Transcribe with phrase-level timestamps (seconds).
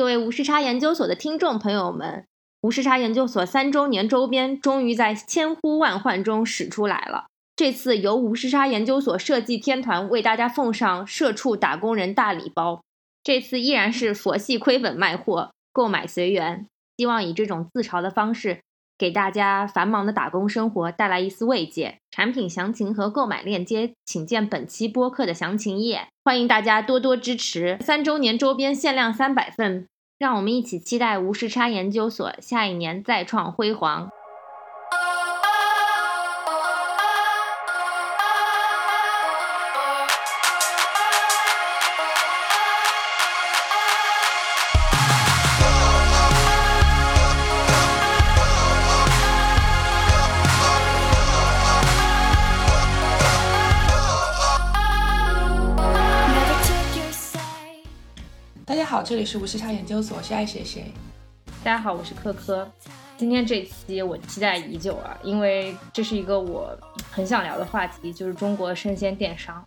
[0.00, 2.24] 各位无时差研究所的听众朋友们，
[2.62, 7.26] 无时差研究所三周年周边终于在千呼万唤中使出来了。
[7.54, 12.80] 这次由无时差研究所设计天团为大家奉上社畜打工人大礼包。
[13.22, 18.62] 这次依然是佛系亏本卖货，购买随缘，希望以这种自嘲的方式
[18.96, 21.98] 给大家繁忙的打工生活带来一丝慰藉。
[22.10, 26.08] 产品详情和购买链接，请见本期播客的详情页。
[26.24, 29.86] 欢迎大家多多支持，三周年周边限量三百份。
[30.20, 34.10] 让我们一起期待无时差研究所下一年再创辉煌。
[58.90, 60.84] 好这里是无时差研究所，我是爱谁谁。
[61.62, 62.68] 大家好，我是科科。
[63.16, 66.76] 今天这期我期待已久啊，因为这是一个我
[67.08, 69.64] 很想聊的话题，就是中国生鲜电商。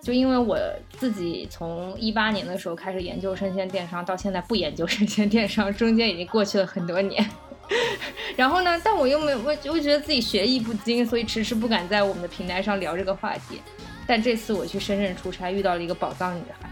[0.00, 0.56] 就因为我
[0.96, 7.28] 自己从一八年的时候开始研究生鲜电商，到现在不研究生鲜电商，中间已经过去了很多年。
[8.36, 13.60] 然后呢，但我又没有，我我觉得自己学艺不精，所以迟迟不敢在我们的平台上聊这个话题。
[14.06, 16.70] 但这次我去深圳出差，遇到了一个宝藏女孩，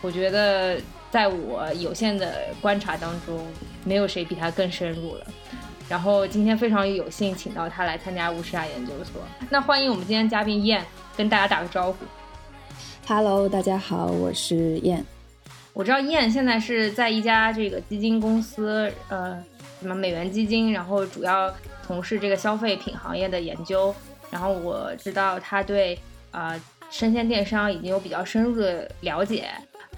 [0.00, 0.80] 我觉得。
[1.10, 3.46] 在我有限的观察当中，
[3.84, 5.26] 没有谁比他更深入了。
[5.88, 9.20] 然后今天非常有幸请到他来参加乌石亚研究所。
[9.50, 10.84] 那欢迎我们今天嘉宾燕，
[11.16, 12.04] 跟大家打个招呼。
[13.08, 15.04] Hello，大家好，我是燕。
[15.72, 19.42] 我知道燕现在是在一家这个基金公司，呃，
[19.80, 21.52] 什么美元基金，然后主要
[21.84, 23.92] 从事这个消费品行业的研究。
[24.30, 25.98] 然后我知道他对
[26.30, 29.50] 呃生鲜电商已经有比较深入的了解。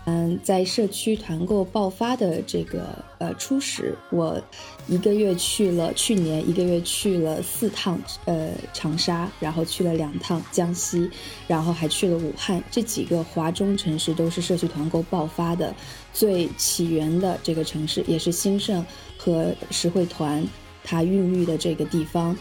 [0.05, 2.83] 嗯，在社区团购爆发的这个
[3.19, 4.41] 呃初始，我
[4.89, 11.08] 一个月去了，去年一个月去了四趟呃长沙，然后去了两趟江西，
[11.46, 15.73] 然后还去了武汉，这几个华中城市都是社区团购爆发的
[16.13, 18.84] 最起源的这个城市，也是兴盛
[19.17, 20.45] 和实惠团
[20.83, 22.36] 它孕育的这个地方。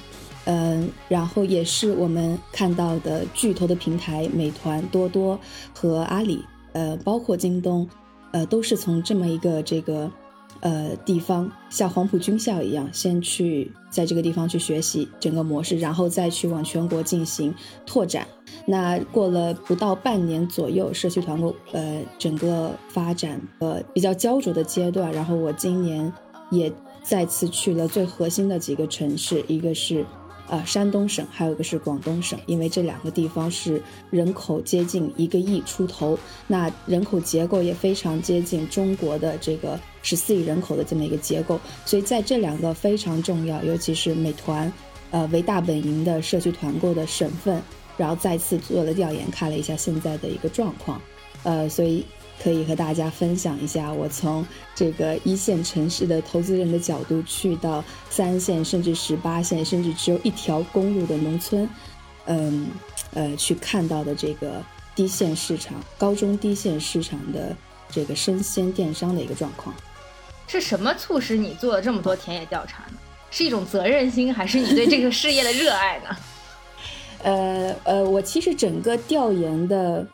[0.45, 5.39] 嗯，然后也是我们看到的巨头的平台，美团、多多
[5.75, 6.43] 和阿里。
[6.73, 7.87] 呃，包括京东，
[8.31, 10.09] 呃，都是从这么一个这个，
[10.59, 17.53] 呃，地方，像黄埔军校一样，先去在这个地方去学习整个模式，然后再去往全国进行
[17.85, 18.27] 拓展。
[18.65, 25.11] 那过了不到半年左右，社区团购，呃，整个发展呃比较焦灼的阶段。
[25.11, 26.11] 然后我今年
[26.51, 26.71] 也
[27.03, 30.05] 再次去了最核心的几个城市，一个是。
[30.51, 44.69] 呃，山东省还有一个是广东省，因为这两个地方是人口接近一个亿出头，那人口结构也非常接近中国的这个十四亿人口的这么一个结构，所以在这两个非常重要，尤其是美团，
[45.11, 47.61] 呃为大本营的社区团购的省份，
[47.95, 51.01] 然后再次做了调研，看了一下现在的一个状况，
[51.43, 52.05] 呃，所以。
[52.41, 54.43] 可以和大家分享一下，我从
[54.73, 61.69] 这个一线城市的投资人的角度去到三线甚至十八线，甚至只有一条公路的农村，
[62.25, 62.67] 嗯，
[63.13, 64.63] 呃，去看到的这个
[64.95, 67.55] 低线市场、高中低线市场的
[67.91, 69.75] 这个生鲜电商的一个状况。
[70.47, 72.97] 是什么促使你做了这么多田野调查呢？
[73.29, 76.17] 是一种责任心，还是你对这个事业的热爱呢？
[77.23, 80.07] 呃呃，我其实整个调研的。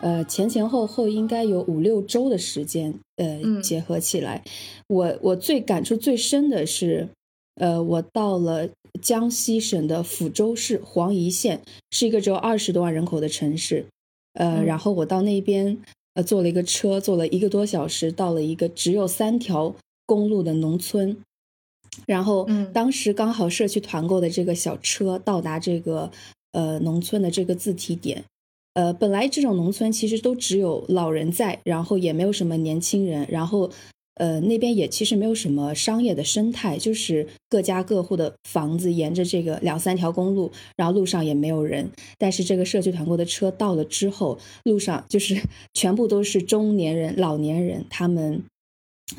[0.00, 4.44] 呃，前前后后应该有五六周的时间，呃，结合起来，
[4.88, 7.08] 我我最感触最深的是，
[7.54, 8.68] 呃，我到了
[9.00, 13.86] 江西省的抚州市黄颐县，是一个只有二十多万人口的城市，
[14.34, 15.78] 呃，然后我到那边，
[16.14, 19.74] 呃，坐了一个车，坐了一个多小时，到了一个只有三条
[20.04, 21.16] 公路的农村，
[22.06, 26.10] 然后当时刚好社区团购的这个小车到达这个
[26.52, 28.22] 呃农村的这个自提点。
[28.76, 33.70] 呃，本来这种农村其实都只有老人在，然后也没有什么年轻人，然后，
[34.16, 41.90] 呃，那边也其实没有什么商业的生态，就是各家各户的房子沿着这个两三条公路，然后路上也没有人。
[42.18, 45.40] 但是这个社区团购的车到了之后，路上就是
[45.72, 48.44] 全部都是中年人、老年人，他们。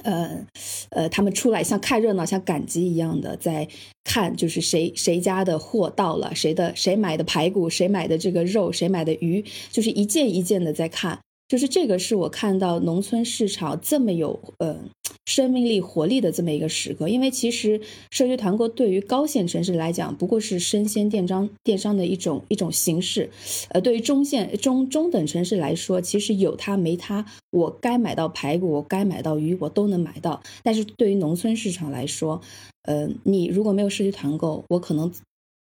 [0.04, 0.46] 呃，
[0.90, 3.68] 呃，他们出来像看热闹，像赶集一样的在
[4.04, 11.20] 看，就是谁谁家的货到了，谁的谁买的排骨，谁买的这个肉，谁买的鱼，就是一件一件的在看。
[11.48, 14.78] 就是这个是我看到农村市场这么有呃
[15.26, 17.08] 生命力、活力的这么一个时刻。
[17.08, 17.80] 因为其实
[18.12, 23.30] 社区团购对于高线城市来讲，不过是生鲜电商电商的一种一种形式。
[23.70, 30.42] 呃，对于中线中中等城市来说，其实有它没它，我该买到排骨，我该买到鱼，我都能买到。
[30.64, 32.42] 但是对于农村市场来说，
[32.84, 35.10] 呃，你如果没有社区团购，我可能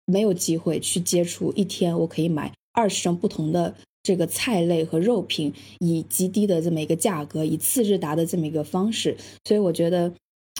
[0.05, 3.73] 没有机会去接触一天，我可以买二十张不同的。
[4.07, 10.13] 这个菜类和肉品以极低的这么一个价格，以次日达的这么一个方式，所以我觉得，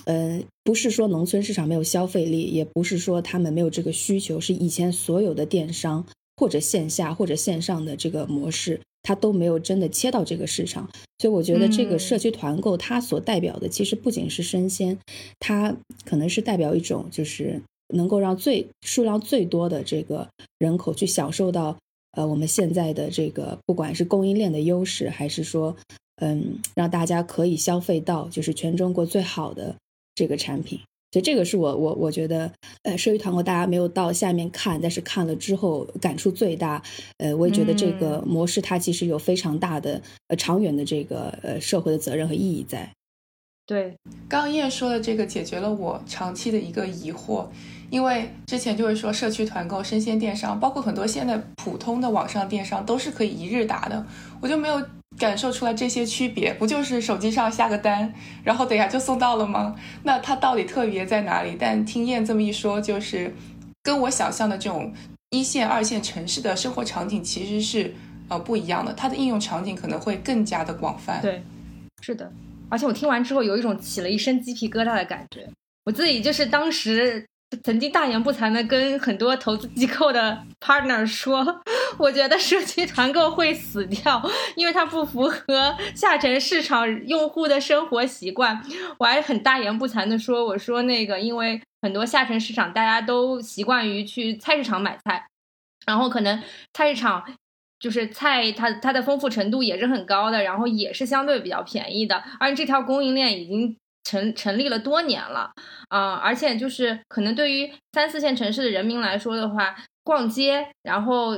[0.04, 6.06] 呃，不是说农村市场没有消费力，也不是说他们没有这个需求，是以前所有的电商
[6.36, 10.90] 或者线下或者线上的这个模式，它都没有真的切到这个市场。
[11.20, 15.00] 所以我觉得这个社区团购它所代表的，其实不仅是生鲜，
[15.40, 15.74] 它
[16.04, 17.62] 可能是代表一种就是
[17.96, 20.28] 能够让最数量最多的这个
[20.60, 21.78] 人口去享受到。
[22.18, 25.78] 呃，我们现在的这个不管是供应链的优势，还是说，
[26.16, 29.76] 嗯，让大家可以消费到就是全中国最好的
[30.16, 30.80] 这个产品，
[31.12, 36.82] 所以这个是我我我觉得，呃，社区团购大家没有到下面看，但是看了之后感触最大。
[37.20, 42.92] 呃，我也觉得这个模式它其实有非常大的呃长远的这个呃社会的责任和意义在。
[43.68, 43.96] 对，
[44.28, 47.46] 刚刚燕说的这个解决了我长期的一个疑惑。
[47.90, 54.06] 因为之前就是说社区团购、生鲜电商，包括很多现在普通的网上电商都是可以一日达的，
[54.42, 54.84] 我就没有
[55.18, 56.54] 感受出来这些区别。
[56.54, 58.14] 不就是手机上下个单，
[58.44, 59.74] 然后等一下就送到了吗？
[60.04, 61.56] 那它到底特别在哪里？
[61.58, 63.34] 但听燕这么一说，就是
[63.82, 64.94] 跟我想象的这种
[65.30, 67.96] 一线、二线城市的生活场景其实是
[68.28, 71.22] 呃不一样的，它的应用场景可能会更加的广泛。
[71.22, 71.42] 对，
[72.02, 72.30] 是的，
[72.68, 75.48] 而且我听完之后有一种起了一身鸡皮疙瘩的感觉。
[75.86, 77.26] 我自己就是当时。
[77.64, 81.62] 曾经大言不惭的跟很多投资机构的 partner 说，
[81.98, 84.22] 我觉得社区团购会死掉，
[84.56, 88.62] 因为它不符合下沉市场用户的生活习惯。
[88.98, 95.26] 我还很大言不惭的说，我说那个，因为很多下沉市场大家都习惯于去菜市场买菜，
[95.86, 97.24] 然后可能菜市场
[97.80, 103.78] 就是菜它它的丰富程度也是很高的，然后也是相对比较便宜的，而这条供应链已经。
[104.08, 105.52] 成成立了多年了，
[105.90, 109.76] 啊，而且就是可能对于三四线城市的人民来说的话，
[110.06, 111.38] 逛街，然后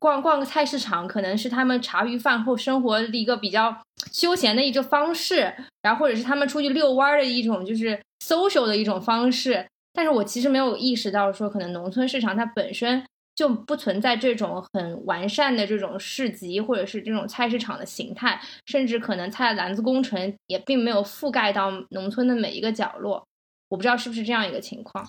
[0.00, 3.76] 逛逛个菜市场，可能是他们茶余饭后生活的一个比较
[4.12, 9.64] 休闲的一个方式，然后或者是他们出去遛弯的一种就是 social 的一种方式。
[9.92, 13.04] 但是我其实没有意识到说，可能农村市场它本身。
[13.34, 23.26] 就不存在这种很完善的这种市集或者是这种菜市场的形态，甚至可能菜篮子工程也并没有覆盖到农村的每一个角落。
[23.68, 25.08] 我不知道是不是这样一个情况。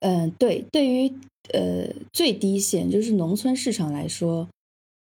[0.00, 1.12] 嗯，对，对于
[1.52, 4.48] 呃最低线就是农村市场来说，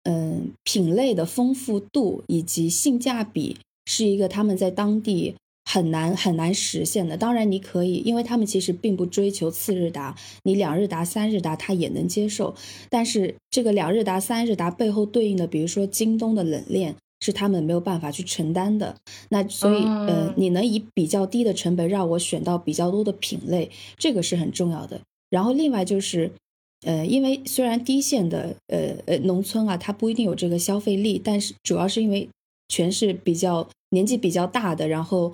[0.03, 5.35] 嗯，品类的丰富度以及性价比是一个他们在当地。
[5.71, 7.15] 很难很难实现的。
[7.15, 10.13] 当然，你可以，因为他们其实并不追求次日达，
[10.43, 12.53] 你两日达、三日达他也能接受。
[12.89, 18.97] 但是这个两日达、三日达背后对应的，比如说京东的冷链，是他们没有办法去承担的。
[19.29, 24.99] 那所以，呃，你能以比较低的成本让我选到比较多的品类，这个是很重要的。
[25.29, 26.31] 然后另外就是，
[26.85, 32.27] 呃，因为虽然低线的呃呃农村啊，它不一定有这个消费力，但是主要是因为
[32.67, 35.31] 全是比较年纪比较大的，然后。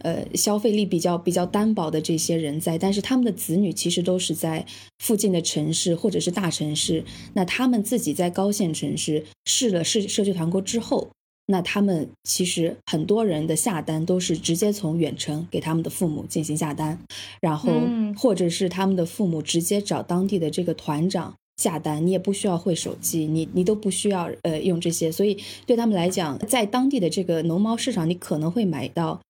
[0.00, 4.66] 呃，消费力比较比较单薄的这些人在，但是他们的子女其实都是在
[4.98, 7.04] 附近的城市或者是大城市。
[7.32, 11.08] 那他们自己在高线城市试了社社区团购之后，
[11.46, 16.98] 那他们其实很多人的下单都是直接从远程给他们的父母进行下单，
[17.40, 17.70] 然后
[18.16, 29.20] 或者是他们的父母直接找当地的这个团长下单，你也不需要会手机，你你都不需要呃用这些，所以对他们来讲，在当地的这个农贸市场，你可能会买到。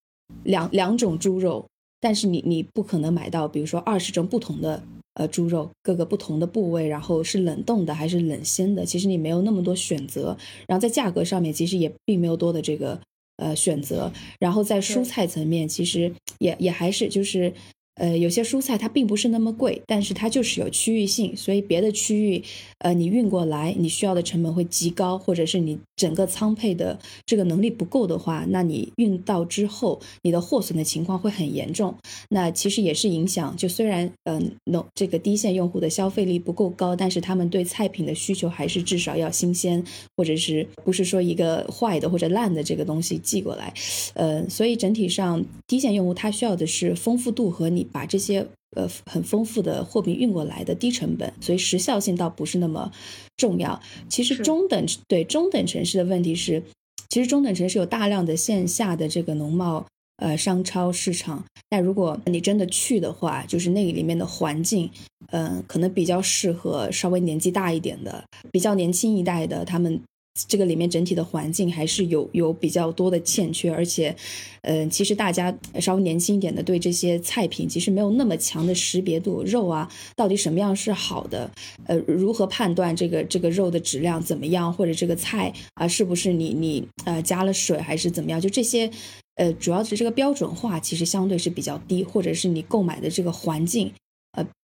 [0.45, 1.67] 两两种猪肉，
[2.01, 4.83] 但是你你不可能买到，比如说二十种不同的
[5.15, 10.37] 呃猪肉，各个不同的部位，然后是冷冻的还是冷鲜的，其实你没有那么多选择。
[10.67, 13.01] 然后在价格上面，其实也并没有多的这个
[13.37, 14.13] 呃选择。
[14.39, 17.53] 然后在蔬菜层面，其实也也还是就是。
[17.97, 22.43] 呃，有些蔬菜它并不是那么贵，但是它就是有区域性，所以别的区域，
[22.79, 31.95] 呃，你运过来你需要的成本会极高，或者是你整个仓配的这个能力不够的话，那你运到之后，你的货损的情况会很严重。
[32.31, 39.85] 那其实也是影响，就虽然嗯，农这个低线用户的消费力不够高，但是他们对菜品的需求还是至少要新鲜，
[40.17, 43.73] 或者是不是说一个坏的或者烂的这个东西寄过来，
[44.15, 47.84] 呃，所以整体上低线用户他需要的是丰富度和你。
[47.93, 52.91] 把这些呃很丰富的货品运过来的低成本，所以时效性倒不是那么
[53.37, 53.81] 重要。
[54.09, 56.63] 其实中等对中等城市的问题是，
[57.11, 59.87] 其实中等城市有大量的线下的这个农贸。
[60.19, 64.89] 呃，商超市场，但如果你真的去的话，就是那个里面的环境，
[65.33, 68.23] 嗯，可能比较适合稍微年纪大一点的、
[68.53, 70.01] 比较年轻一代的他们。
[70.49, 74.15] 这个里面整体的环境还是有有比较多的欠缺，而且，
[74.63, 81.49] 嗯，其实大家稍微年轻一点的对这些菜品其实没有那么强的识别度，肉啊到底什么样是好的，
[81.87, 88.91] 呃，如何判断这个这个肉的质量怎么样，或者这个菜啊是不是你你呃加了水还是怎么样，就这些，
[89.37, 93.93] 呃，主要是这个标准化其实相对是比较低，或者是你购买的这个环境。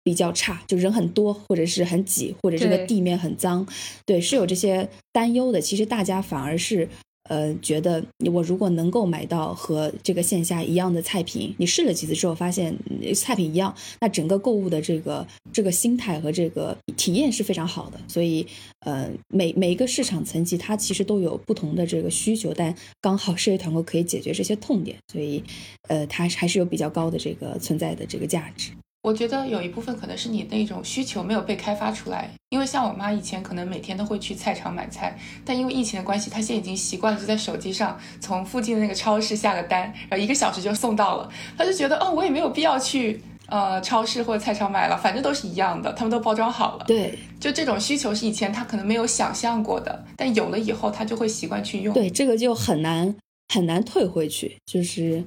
[0.06, 3.68] 比较差，就人很多，或者是很挤，或者这个地面很脏，
[4.06, 5.60] 对，是有这些担忧的。
[5.60, 6.88] 其实大家反而是，
[7.28, 12.78] 呃，觉得我如果能够买到和这个线下一样的菜品，你试了几次之后发现
[13.16, 18.00] 菜品一样，那整个购物的这个这个心态和这个体验是非常好的。
[18.08, 18.46] 所以，
[18.82, 25.44] 呃，每每一个市场层级它其实都有不同的这个需求，但刚好社区团购可以解决这些痛点，所以，
[25.88, 28.70] 呃，它还是有比较高的这个存在的这个价值。
[29.06, 41.30] 我觉得有一部分可能是你那种需求没有被开发出来，因为像我妈以前可能每天都会去菜场买菜，但因为疫情的关系，她现在已经习惯了就在手机上从附近的那个超市下个单，然后一个小时就送到了。
[41.56, 46.86] 她就觉得，哦，我也没有必要去呃超市或者菜场买了，反正都是一样的，他们都包装好了。
[46.88, 51.94] 对，就这种需求是以前她可能没有想象过的，但有了以后，她就会习惯去用。
[51.94, 53.16] 对，这个就很难
[53.54, 55.24] 很难退回去，就是。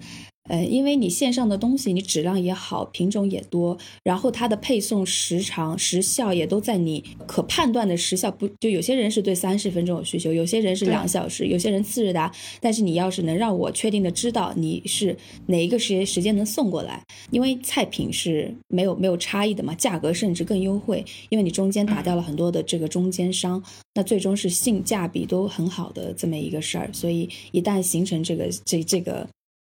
[0.49, 8.31] 呃，因为你线上的东西，你质量也好，品种也多，然后它的配送时长、时效也都在你可判断的时效。
[8.31, 12.33] 不，就有些人是对三十分钟有需求，有些人是两小时，有些人次日达。
[12.61, 23.63] 但是你要是能让我确定的知道你是哪一个时间时间能送过来，因为菜品是没有没有差异的嘛，价格甚至更优惠，因为你中间打掉了很多的这个中间商，
[23.95, 26.89] 那最终是性价比都很好的这么一个事儿。
[26.93, 29.27] 所以一旦形成这个这这个。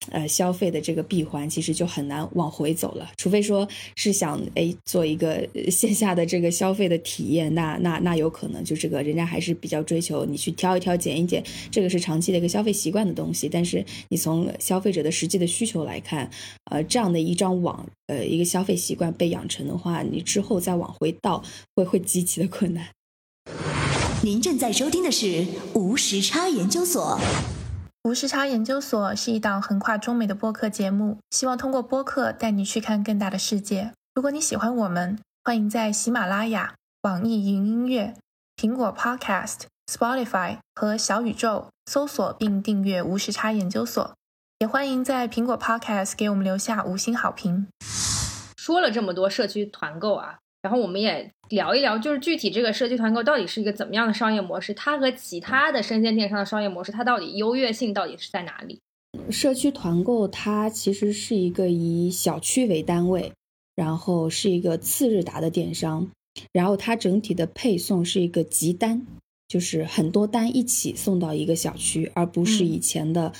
[0.10, 13.48] 呃，消费的这个闭环其实就很难往回走了，除非说是想哎做一个线下的这个消费的体验，那那那有可能就这个人家还是比较追求你去挑一挑、拣一拣，这个是长期的一个消费习惯的东西。
[13.48, 16.28] 但是你从消费者的实际的需求来看，
[16.72, 21.44] 呃，这样的一张网，呃，一个消费习惯被养成的话，你之后再往回倒
[21.76, 22.88] 会会极其的困难。
[24.24, 27.20] 您正在收听的是无时差研究所。
[28.04, 33.94] 无时差研究所是一档横跨中美的播客节目，希望通过播客带你去看更大的世界。
[34.16, 38.16] 如果你喜欢我们，欢迎在喜马拉雅、网易云音乐、
[38.58, 44.16] 苹果 Podcast、Spotify 和小宇宙搜索并订阅无时差研究所。
[44.58, 47.68] 也欢迎在苹果 Podcast 给我们留下五星好评。
[48.58, 50.40] 说了这么多社区团购啊。
[50.64, 54.74] 然后我们也聊一聊，就是具体这个社区团购到底是一个怎么样的商业模式？
[54.74, 58.80] 它和其他的生鲜电商的商业模式，它到底优越性到底是在哪里？
[59.30, 63.32] 社区团购它其实是一个以小区为单位，
[63.76, 66.10] 然后是一个次日达的电商，
[66.52, 69.06] 然后它整体的配送是一个集单，
[69.48, 73.34] 就是很多单一起送到一个小区，而不是以前的。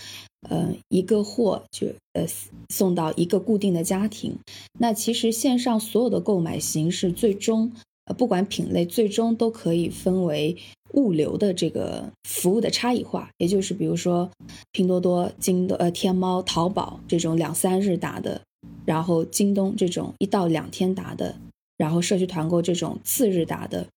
[0.50, 2.26] 呃，一个货就呃
[2.70, 4.36] 送到一个固定的家庭。
[4.80, 7.72] 那其实线上所有的购买形式，最终
[8.14, 10.56] 不管品类，最终都可以分为
[10.94, 13.30] 物流的这个服务的差异化。
[13.38, 14.30] 也就是比如说
[14.72, 18.42] 拼多多、京东、呃天猫、淘宝这种两三日达的，
[18.86, 21.36] 然后京东这种一到两天达的，
[21.78, 23.88] 然后社区团购这种次日达的。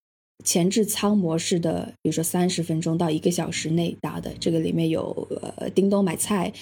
[0.44, 5.26] 前置仓模式的，比如说三十分钟到一个小时内达的，这个里面有
[5.58, 6.52] 呃叮咚买菜，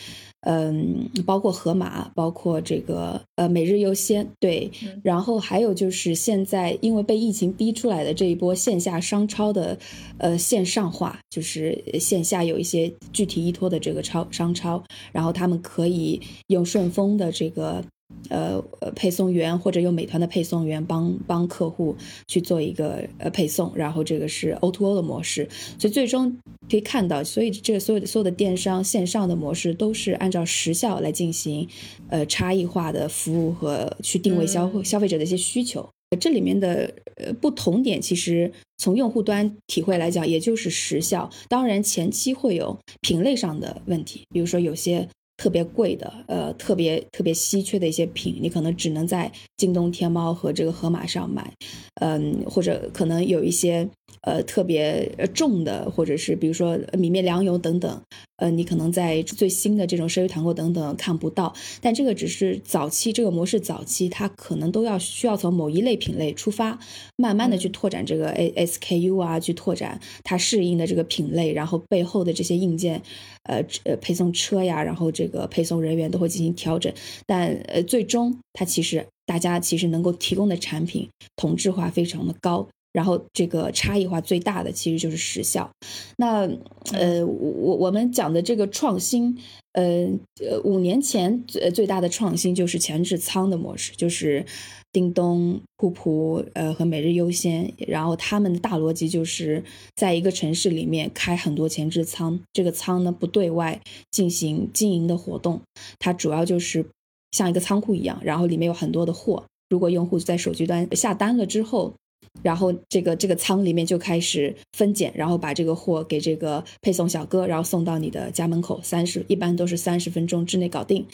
[0.42, 4.70] 嗯，包括盒马，包括这个呃每日优先，对，
[5.02, 9.78] 然后还有就是现在因为被疫情逼出来的这一波线下商超的
[10.18, 14.82] 呃线上化，就是线下有一些具体依托的这个超商超，
[15.12, 17.82] 然后他们可以用顺丰的这个。
[18.28, 21.94] 呃呃，配送员或者用美团的配送员帮帮客户
[22.26, 26.36] 去做一个呃配送，然后这个是 O to O 的模式，所以最终
[26.70, 31.68] 可以看到，所以这个所有的所有的电商线上的模式都是按照时效来进行
[32.08, 35.88] 呃差异化的服务和去定位消消费者的一些需求。
[36.20, 41.28] 这里面的呃不同点，其实从用户端体会来讲，也就是时效。
[41.48, 45.08] 当然前期会有品类上的问题，比如说有些。
[45.42, 51.52] 特别贵的，呃，特别特别稀缺的一些品，你可能只能在京东、天猫和这个盒马上买，
[52.00, 53.88] 嗯，或者可能有一些
[54.20, 58.00] 呃特别重的，或者是比如说米面粮油等等，
[58.42, 66.76] 呃，你可能在最新的这种社区团购等等看不到，但这个只是早期这个模式早期，它可能都要需要从某一类品类出发，
[67.14, 73.00] 慢慢的去拓展这个 A S K U 啊，去拓展它适应的这个品类，然后背后的这些硬件，
[73.44, 76.92] 呃呃配送车呀，然后这个配送人员都会进行调整，
[77.24, 82.66] 但呃最终它其实大家其实能够提供的产品同质化非常的高。
[82.92, 85.70] 然后这个差异化最大的其实就是时效。
[86.16, 86.48] 那
[86.92, 89.38] 呃，我我们讲的这个创新，
[89.72, 90.08] 呃
[90.40, 94.44] 呃，五年前最最大的创新就是前置仓的模式，就是
[94.92, 99.64] 叮咚、酷普呃和每日优先，然后他们的大逻辑就是
[99.96, 103.80] 在一个城市里面开很多前置仓，这个仓呢不对外
[104.10, 105.62] 进行经营的活动，
[105.98, 106.84] 它主要就是
[107.30, 111.94] 像一个仓库一样，然后里面有很多的货，如果用户在手机端下单了之后。
[112.40, 121.06] 然后这个这个仓里面就开始分拣，然后把这个货给这个配送小哥，然后送到你的家门口，三十一般都是三十分钟之内搞定。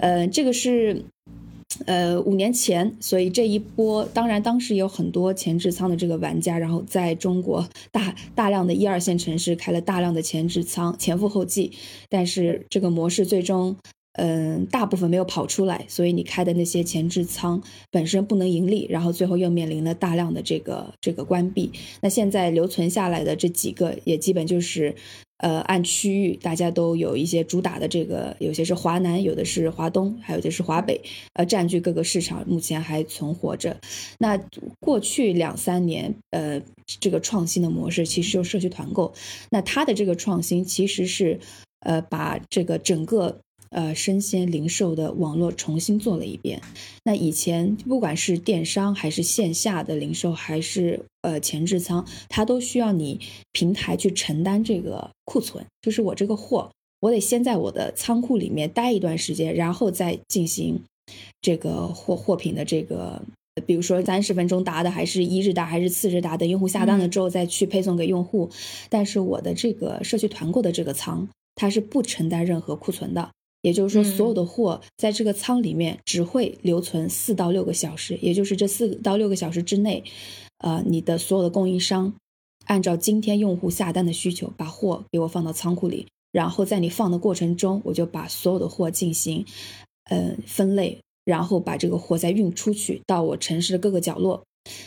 [0.00, 1.04] 呃，这个是
[1.86, 11.72] 呃五年前，所以这一波当然当时有很多前置仓的这个玩家，然后在中国大大量的一二线城市开了大量的前置仓，前赴后继，
[12.08, 13.76] 但是这个模式最终。
[14.16, 21.72] 嗯，大部分没有跑出来，所以你开的那些前置仓本身不能盈利，然后最后又面临了大量的这个这个关闭。
[22.00, 24.94] 那现在留存下来的这几个，也基本就是，
[25.38, 31.00] 呃，按区域大家都有一些主打的这个，有些是华南，有的是华东，还有的是华北，
[31.32, 33.76] 呃，占据各个市场，目前还存活着。
[34.20, 34.38] 那
[34.78, 36.62] 过去两三年，呃，
[37.00, 39.12] 这个创新的模式其实就是社区团购。
[39.50, 41.40] 那它的这个创新其实是，
[41.80, 43.40] 呃，把这个整个。
[43.74, 46.62] 呃，生鲜零售的网络重新做了一遍。
[47.02, 53.18] 那以前不管是电商还是线下的零售，还是呃前置仓，它都需要你
[53.50, 55.66] 平台去承担这个库存。
[55.82, 60.80] 就是我这个货，我得先在我的仓库里面待一段时间，然后再进行
[61.42, 63.20] 这个货货品的这个，
[63.66, 68.48] 比如说三十分钟达的，还是一日达，还是次日达，等用户下单了之后再去配送给用户。
[68.88, 73.30] 但是我的这个社区团购的这个仓，它是不承担任何库存的。
[73.64, 80.04] 也就是说，所有的货在这个仓里面只会留存四到六个小时，也就是这四到六个小时之内，
[80.58, 82.12] 呃，你的所有的供应商
[82.66, 89.46] 按照今天用户下单的需求，把货给我放到仓库里，然后在你放的过程中，我就把所有的货进行
[90.10, 94.42] 呃分类，然后把这个货再运出去到我城市的各个角落。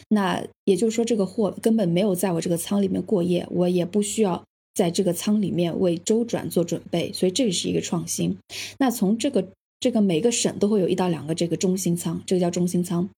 [0.09, 4.43] 那也就是说，这个货根本没有在我这个仓里面过夜，我也不需要。
[4.77, 8.37] 在这个仓里面为周转做准备，所以这是一个创新。
[8.77, 9.47] 那从这个
[9.79, 13.09] 这个每个省都会有一到两个这个中心仓，这个叫中心仓。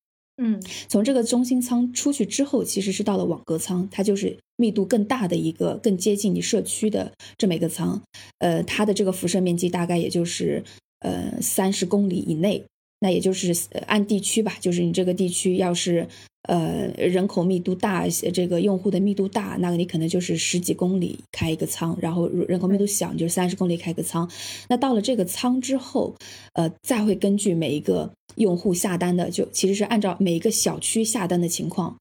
[0.42, 8.02] 嗯，从这个中心仓出去之后，其实是到了网格仓，它就是密度更大的一个，更接近你社区的这么一个仓。
[8.38, 10.64] 呃，它的这个辐射面积大概也就是
[11.00, 12.64] 呃三十公里以内。
[13.02, 13.54] 那也就是
[13.86, 16.06] 按地区吧，就是你这个地区要是
[16.50, 24.28] 呃人口密度大，这个用户的密度大，那个你可能就是十几公里开一个仓，然后人口密度小，你就三十公里开个仓。
[24.68, 26.12] 那到了这个仓之后，
[26.54, 31.96] 呃，再会根据每一个用户下单的，就其实是按照每一个小区下单的情况，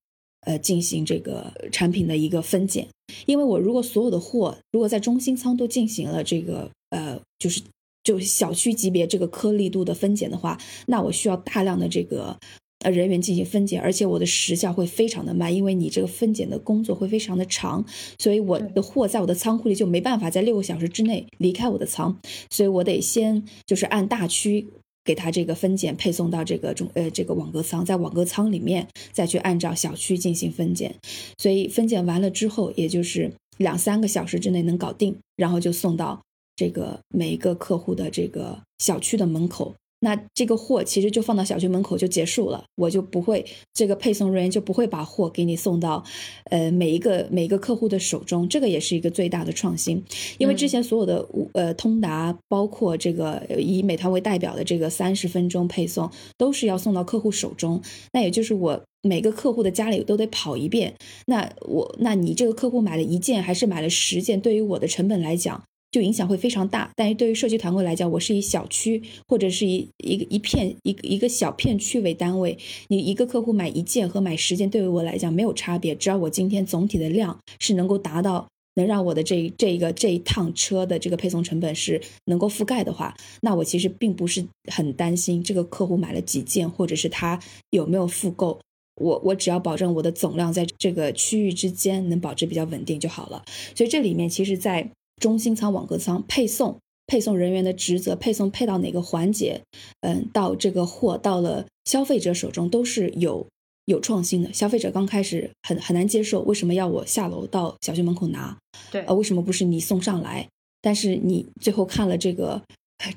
[0.48, 2.88] 呃，进行这个产品的一个分拣。
[3.28, 7.62] 因为我如果所有的货如果在中心仓都进行了这个呃，就是。
[8.02, 10.58] 就小区级别这个颗粒度的分拣的话，
[10.88, 12.36] 那我需要大量的这个
[12.80, 17.86] 呃人员进行分拣，而且我的时效会非常的慢，因为你这个分拣的工作会非常的长，
[18.18, 22.18] 所以我的货在我的仓库里就没办法在六个小时之内离开我的仓，
[22.50, 24.68] 所以我得先就是按大区
[25.04, 30.96] 给他这个分拣配送到这个中呃这个网格仓，在网格仓里面再去按照小区进行分拣，
[31.38, 36.22] 所以分拣完了之后，也就是两三个小时之内能搞定，然后就送到。
[36.56, 46.04] 这个每一个客户的这个小区的门口，那这个货其实就放到小区门口就结束了，我就不会这个配送人员就不会把货给你送到，
[46.46, 50.04] 呃每一个每一个客户的手中，这个也是一个最大的创新，
[50.38, 57.82] 因为之前所有的呃通达，包括这个以美团为代表的这个三十分钟配送，都是要送到客户手中，
[58.14, 60.94] 那也就是我每个客户的家里都得跑一遍，
[61.26, 65.64] 那我那你这个客户买了一件还是买了十件，对于我的成本来讲。
[65.92, 72.58] 就影响会非常大，但是对于社区团购来讲，我是以小区或者是以一个一片一个一个小片区为单位，
[72.90, 87.40] 你一个客户买一件和买十件，对于我来讲没有差别，只要我今天总体的量是能够达到能让我的这这个这一趟车的这个配送成本是能够覆盖的话，那我其实并不是很担心这个客户买了几件，或者是他
[87.72, 88.60] 有没有复购，
[89.02, 93.44] 我我只要保证我的总量在这个区域之间能保持比较稳定就好了。
[93.76, 94.88] 所以这里面其实，在
[95.20, 96.78] 中心仓、网格仓配送，
[97.08, 99.62] 配送人员的职责，配送配到哪个环节，
[100.02, 103.46] 嗯，到这个货到了消费者手中都是有
[103.86, 104.52] 有创新的。
[104.54, 108.58] 消费者刚开始很很难接受，为什么要我下楼到小区门口拿？
[108.92, 110.48] 对，呃，为什么不是你送上来？
[110.82, 112.62] 但是你最后看了这个。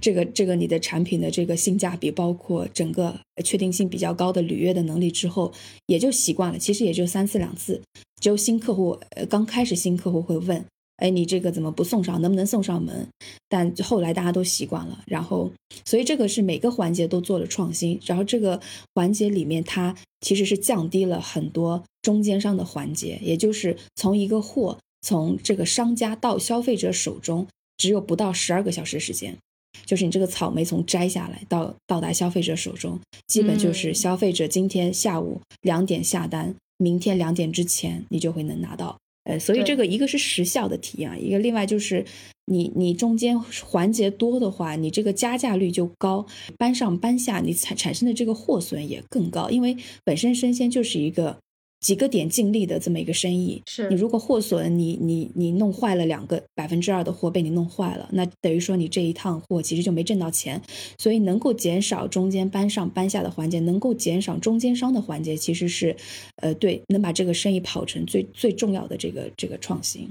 [0.00, 5.52] 这个这个你的产品的这个性价比，包括整个确定性比较高的履约的能力之后，
[5.86, 6.56] 也就习惯了。
[6.56, 7.82] 其实也就三次两次，
[8.20, 10.64] 只有新客户呃刚开始新客户会问，
[10.96, 12.20] 哎，你这个怎么不送上？
[12.20, 13.08] 能不能送上门？
[13.48, 15.02] 但后来大家都习惯了。
[15.06, 15.50] 然后，
[15.84, 17.98] 所以这个是每个环节都做了创新。
[18.06, 18.60] 然后这个
[18.94, 29.36] 环节里面，它其实是降低了很多中间商的环节，也就是从一个货从这个商家到消费者手中，只有不到十二个小时时间。
[29.84, 38.98] 就是你这个草莓从摘下来到到达消费者手中，基本就是消费者今天下午两点下单，明天两点之前你就会能拿到。
[39.24, 42.04] 呃，所以这个一个是时效的体验，一个另外就是
[42.46, 46.26] 你你中间环节多的话，你这个加价率就高，
[46.58, 51.38] 搬上搬下你产产生的这个货损也更高，因为本身生鲜就是一个。
[51.82, 60.62] 几个点净利的这么一个生意，是你如果货损，你你你弄坏了两个百分之二的货被你弄坏了，那等于说你这一趟货其实就没挣到钱。
[60.96, 65.96] 所以能够减少中间搬上搬下的环节，能够减少中间商的环节，其实是，
[66.36, 70.08] 呃，对，能把这个生意跑成最最重要的这个这个创新。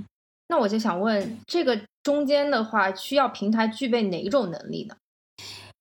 [0.49, 4.95] 那我就想问，这个中间的话，需要平台具备哪种能力呢？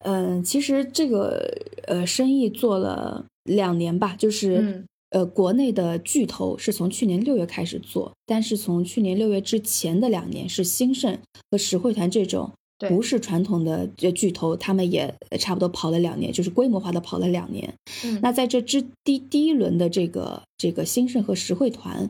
[0.05, 1.53] 嗯，其实这个
[1.89, 4.87] 呃生意做了两年吧，就是。
[5.11, 11.19] 呃，国内的巨头是从去年六月开始做，但是从去年六月之前的两年是兴盛
[11.51, 12.53] 和实惠团这种
[12.89, 17.75] 不是传统的巨头，他们也差不多跑了两年，就是规模化的跑了两年。
[18.05, 22.09] 嗯，那在这之第第一轮的这个这个兴盛和实惠团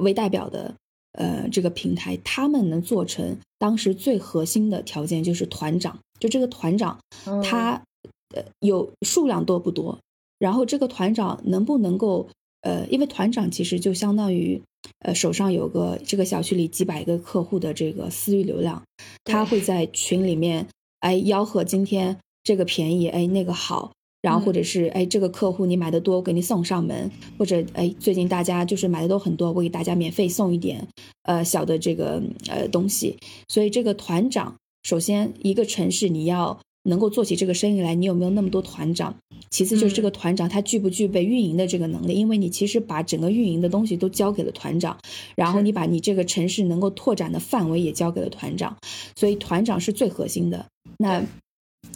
[0.00, 0.74] 为代表的
[1.12, 6.98] 呃这个平台，他们能做成当时最核心的条件就是团长，就这个团长
[7.44, 7.82] 他
[8.34, 9.98] 呃有数量多不多，
[10.38, 12.30] 然后这个团长能不能够。
[12.62, 14.60] 呃，因为团长其实就相当于，
[15.00, 18.82] 呃，手上有个这个小区里几百个客户的这个私域流量，
[19.24, 20.66] 他会在群里面，
[21.00, 23.92] 哎，吆喝今天这个便宜，哎，那个好，
[24.22, 30.86] 然后或者是哎，这个客户你买的多，我给你送上门，或者哎，最近大家就是买的都很多，我给大家免费送一点，
[31.22, 33.16] 呃，小的这个呃东西。
[33.48, 36.58] 所以这个团长，首先一个城市你要。
[36.88, 39.14] 能够做起这个生意来，你有没有那么多团长？
[39.50, 42.14] 其次就是这个团长他具不具备运营的这个能力？
[42.14, 44.98] 因为你其实把整个运营的东西都交给了团长，
[45.36, 48.76] 然后你把你这个城市能够拓展的范围也交给了团长，
[49.16, 50.66] 所以团长是最核心的。
[50.98, 51.24] 那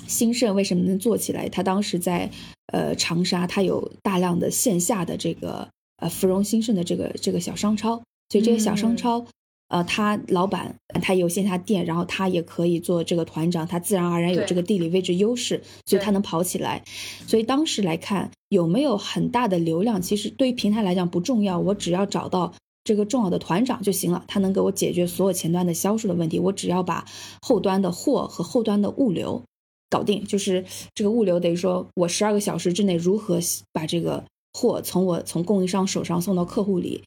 [0.07, 1.49] 兴盛为什么能做起来？
[1.49, 2.31] 他当时在
[2.73, 7.97] 呃长沙，他有大量的线下的这个呃芙蓉兴盛的这个这个小商超，
[8.31, 9.27] 所以这些小商超。
[9.73, 16.85] 呃，他老板他有线下店，然后他也可以做这个团长，他自然而然有这个地理位置优势，所以他能跑起来。
[17.27, 22.53] 所以当时来看有没有很大的流量，其实对于平台来讲不重要，我只要找到
[22.85, 27.07] 这个重要的团长就行了，他能给我解决所有前端的销售的问题，我只要把
[27.41, 29.43] 后端的货和后端的物流
[29.89, 33.41] 搞定，就是这个物流等于说我十二个小时之内如何
[33.73, 34.23] 把这个。
[34.53, 37.03] 货从我从供应商手上送到客户里，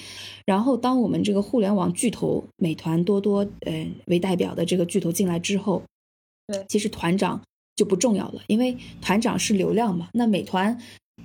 [0.45, 5.83] 然后当我们这个互联网巨头美团、多多，呃为代表的这个巨头进来之后，
[6.47, 7.41] 对，其实团长
[7.75, 10.09] 就不重要了，因为团长是流量嘛。
[10.13, 10.79] 那美团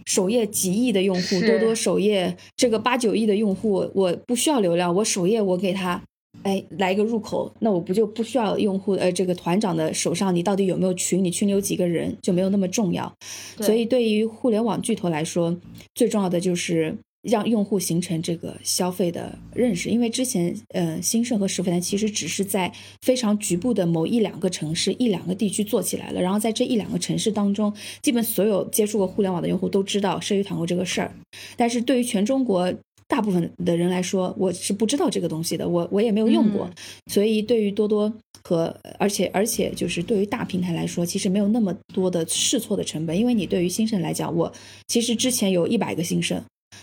[0.06, 6.02] 首页几亿的用户，多多首页这个八九亿的用户，我不需要流量，我首页我给他。
[6.42, 11.22] 哎，来一个入口，那我不就不需要用户呃这个团长的手上，你到底有没有群？
[11.22, 13.12] 你群里有几个人就没有那么重要。
[13.58, 15.54] 所以对于互联网巨头来说，
[15.94, 19.90] 最重要的就是让用户形成这个消费的认识。
[19.90, 22.72] 因为之前呃兴盛和实惠团其实只是在
[23.02, 31.12] 非常局部的某一两个城市、一两个地区做起来了，然后在这一两个城市当中，基本所有接触过互联网的用户都知道社区团购这个事儿。
[31.56, 32.72] 但是对于全中国。
[33.10, 36.70] 大部分的人来说，我是不知道这个东西的，我我也没有用过，
[37.10, 38.10] 所以对于多多
[38.44, 44.50] 和而且而且就是对于大平台来说，其实没有那么多的试错的成本，因为你对于新生来讲，我
[44.86, 46.40] 其实之前有一百个新生，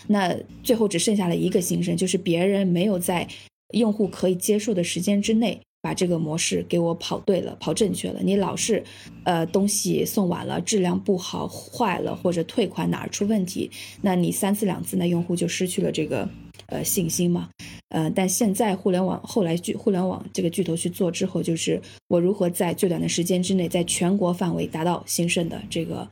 [0.08, 3.26] 那最后只剩下了一个新生，就是别人没有在
[3.72, 5.58] 用户可以接受的时间之内。
[5.88, 8.20] 把这个模式给我跑对了，跑正确了。
[8.22, 8.84] 你老是，
[9.24, 13.70] 呃，东西送晚了，质量不好，坏了或者退款哪儿出问题，
[14.02, 16.28] 那你三次两次，那用户就失去了这个，
[16.66, 17.48] 呃，信心嘛。
[17.88, 26.06] 呃，但现在互联网后来巨互联网这个巨头去做之后，就是我如何在最短的时间之内，在全国范围达到兴盛的这个，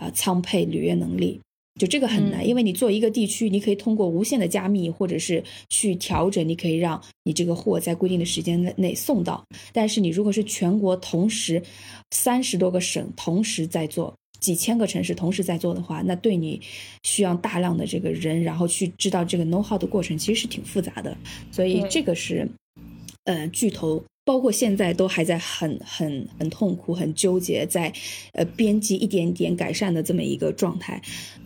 [0.00, 1.38] 呃，仓配履约能力。
[1.78, 9.42] 就这个很难，因为你做一个地区，你可以通过无限的加密或者是去调整，你可以让你这个货在规定的时间内送到。
[9.72, 11.62] 但是你如果是全国同时
[12.10, 16.60] 三十多个省同时在做，几千个城市同时在做的话，那对你
[17.04, 21.16] 需要大量的这个人，然后去知道这个 know how 的过程，其实是挺复杂的。
[21.50, 22.48] 所以这个是，
[23.24, 24.04] 呃，巨头。
[24.28, 27.90] 包括现在都还在很很很痛苦、很纠结，在
[28.34, 31.00] 呃编辑一点点改善的这么一个状态，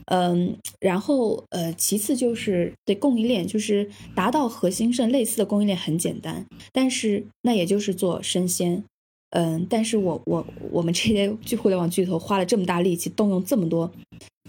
[0.06, 8.82] 嗯，然后呃其次就是对供应链，就是达到核心甚类似的供应链很简单，但是那也就是做生鲜，
[9.30, 13.88] 嗯，但是我我我们这些 巨互联网巨头花了这么大力气，动用这么多。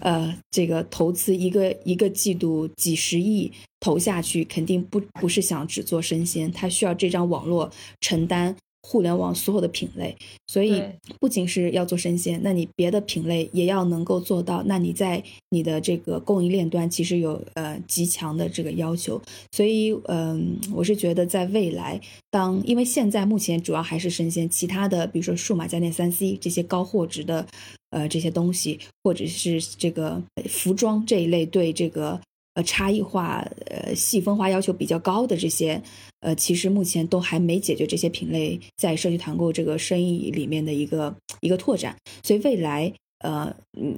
[0.00, 8.56] 呃，这个投资一个一个季度几十亿投下去，肯定不不是想只做生鲜，他需要这张网络承担。
[8.86, 10.14] 互联网所有的品类，
[10.46, 10.82] 所以
[11.18, 14.62] 不仅是要做生鲜，那你别的品类也要能够做到。
[14.66, 19.18] 那你在你的这个供应链端，其实有呃极强的这个要求。
[19.52, 21.98] 所以，嗯，我是觉得在未来，
[22.30, 27.46] 当因为现在目前主要还是生鲜，其他的比如说数码家电、三 C 这些高货值的
[27.88, 32.20] 呃这些东西，或者是这个服装这一类，对这个。
[32.56, 35.82] 呃，差异化、呃，细分化要求比较高的这些，
[36.24, 41.94] 呃，其实目前都还没解决这些品类在社区团购这个生意里面的一个一个拓展。
[42.22, 43.54] 所以未来，呃，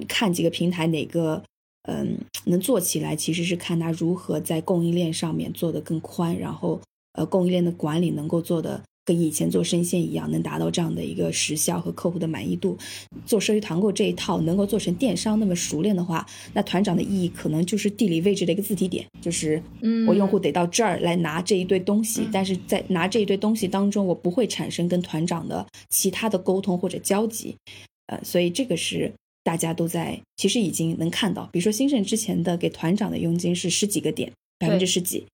[0.09, 1.41] 看几个平台哪个，
[1.83, 6.81] 嗯，能做起来，其实是看它如何在供应链上面做得更宽，然后，
[7.13, 8.83] 呃，供应链的管理能够做得。
[9.07, 12.77] 跟以前做生鲜一样，能达到这样的一个时效和客户的满意度。
[13.25, 19.63] 做社区团购这一套能够做成电商那么熟练的话，那团长的意义可能就是地理位置的一个自提点，就是
[20.05, 27.55] 我用户得到这儿来拿这一堆东西，但是在拿这一堆东西当中，我不会产生跟团长的其他的沟通或者交集。
[28.07, 29.09] 呃，所以这个是
[29.41, 35.25] 大家都在其实已经能看到，比如说兴盛之前的给团长的佣金是十几个点，百分之十几，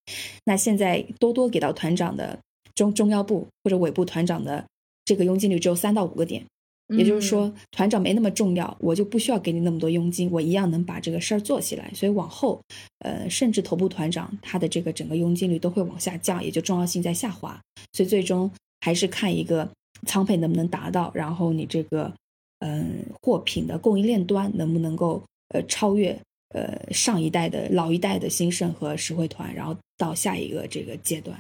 [0.46, 2.38] 那现在多多给到团长的。
[2.76, 4.64] 中中腰部或者尾部团长的
[5.06, 6.44] 这个佣金率只有三到五个点，
[6.90, 11.92] 也就是说团长没那么重要，我就不需要给你那么多佣金，我一样能把这个事儿做起来。
[11.94, 12.62] 所以往后，
[13.00, 17.60] 呃，甚至头部团长他的这个整个佣金率都会往下降，也就重要性在下滑。
[17.94, 18.50] 所以最终
[18.82, 19.70] 还是看一个
[20.08, 22.14] 仓配能不能达到，然后你这个
[22.60, 26.18] 嗯货品的供应链端能不能够呃超越
[26.50, 31.40] 呃上一代的老一代的兴盛和实惠团，然后到下一个这个阶段，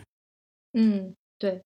[0.73, 1.13] 嗯。
[1.43, 1.61] 对，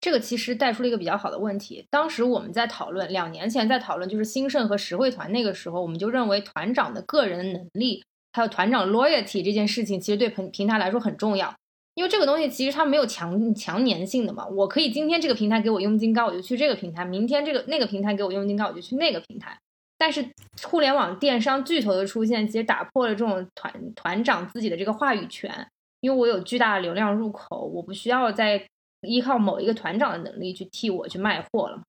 [0.00, 1.86] 这个其实带出了一个比较好的问题。
[1.90, 11.54] 当时我们在讨论，两年前在讨论，就是兴盛和实惠团那个时候，我们就认为团长的个人能力还有团长 loyalty 这件事情，其实对平平台来说很重要。
[11.94, 19.58] 因为这个东西其实它没有强强粘性的嘛，我可以今天这个平台给我佣金高，我就去这个平台；明天这个那个平台给我佣金高，我就去那个平台。
[19.98, 20.26] 但是
[20.62, 25.68] 互联网电商巨头的出现，其实打破了这种团团长自己的这个话语权，
[26.00, 28.66] 因为我有巨大的流量入口，我不需要在。
[29.02, 31.82] 依靠某一个团长的能力去替我去卖货了，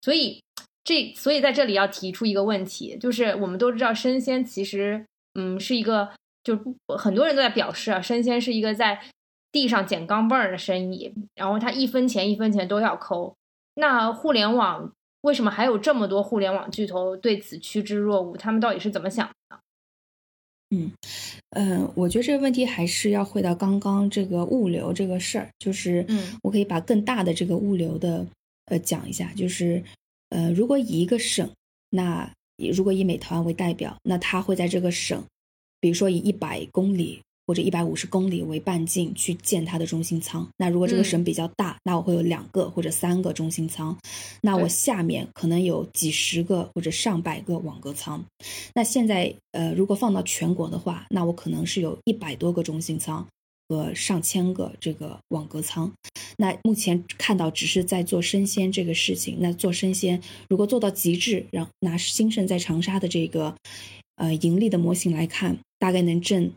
[0.00, 0.42] 所以
[0.84, 6.10] 这所以在这里要提出一个问题，就是我们都知道生鲜其实嗯是一个，
[6.42, 6.58] 就
[6.96, 9.00] 很多人都在表示啊，生鲜是一个在
[9.52, 13.34] 地上捡钢镚儿的生意，然后他一分钱一分钱都要抠。
[13.74, 14.92] 那互联网
[15.22, 18.36] 为什么还有这么多互联网巨头对此趋之若鹜？
[18.36, 19.28] 他们到底是怎么想？
[20.70, 20.90] 嗯，
[21.50, 28.26] 呃，我觉得这个问题还是要回到刚刚这个物流这个事儿，就是，嗯，我可以把更大的这个物流的，
[28.66, 29.82] 呃，讲一下，就是，
[30.30, 31.48] 呃，如果以一个省，
[31.90, 32.30] 那
[32.74, 35.22] 如果以美团为代表，那它会在这个省，
[35.80, 37.20] 比如说以一百公里。
[37.46, 40.46] 或者一百五十公里为半径去建它的中心仓。
[40.56, 43.96] 那如果这个省比较大，那我会有两个或者三个中心仓。
[44.42, 48.24] 那我下面可能有几十个或者上百个网格仓。
[48.74, 53.26] 那现在呃，如果放到全国的话，那我可能是有一百多个中心仓
[53.68, 55.92] 和上千个这个网格仓。
[56.38, 59.38] 那目前看到只是在做生鲜这个事情。
[59.40, 63.54] 那做生鲜如果做到极致，让拿兴盛在长沙的这个
[64.16, 66.50] 呃盈利的模型来看，大概能挣。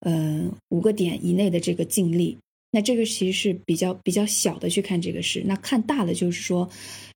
[0.00, 2.38] 呃，五个点以内的这个净利，
[2.70, 5.42] 那这个其实是比较比较小的去看这个事。
[5.44, 6.66] 那看大的，就是说，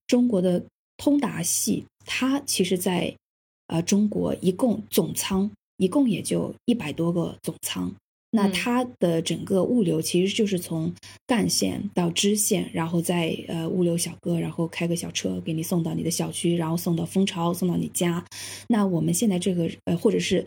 [0.06, 0.62] 中国的
[0.98, 3.14] 通达系，它其实在
[3.68, 7.90] 呃中国一共总仓一共也就一百多个总仓。
[8.30, 10.92] 那它的整个物流其实就是从
[11.26, 18.22] 干线到支线，然后再呃物流小哥，然后开个小车给你送到你的小区，然后送到蜂巢，送到你家。
[18.68, 20.44] 那我们现在这个呃，或者是。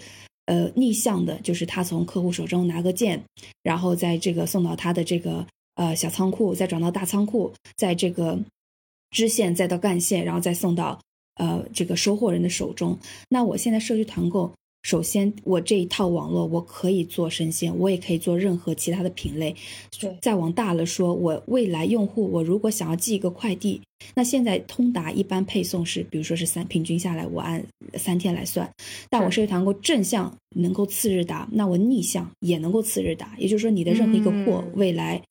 [0.48, 3.22] 呃，逆向的，就是他从客户手中拿个件，
[3.64, 8.40] 然后在这个送到他的这个呃小仓库，再转到大仓库，在这个
[9.12, 10.98] 支线再到干线，然后再送到
[11.36, 12.98] 呃这个收货人的手中。
[13.28, 14.50] 那我现在社区团购
[14.84, 19.54] 首先我这一套网络我可以做生鲜，我也可以做任何其他的品类。
[20.22, 23.82] 再往大了说，我未来用户我如果想要寄一个快递，
[24.14, 28.70] 那现在通达一般配送是，比如说是三，平均下来我按三天来算，
[29.10, 29.38] 但我是。
[29.38, 34.72] 社会团购正向能够次日达，那我逆向也能够次日达，也就是说你的任何一个货，嗯。
[34.74, 35.22] 未来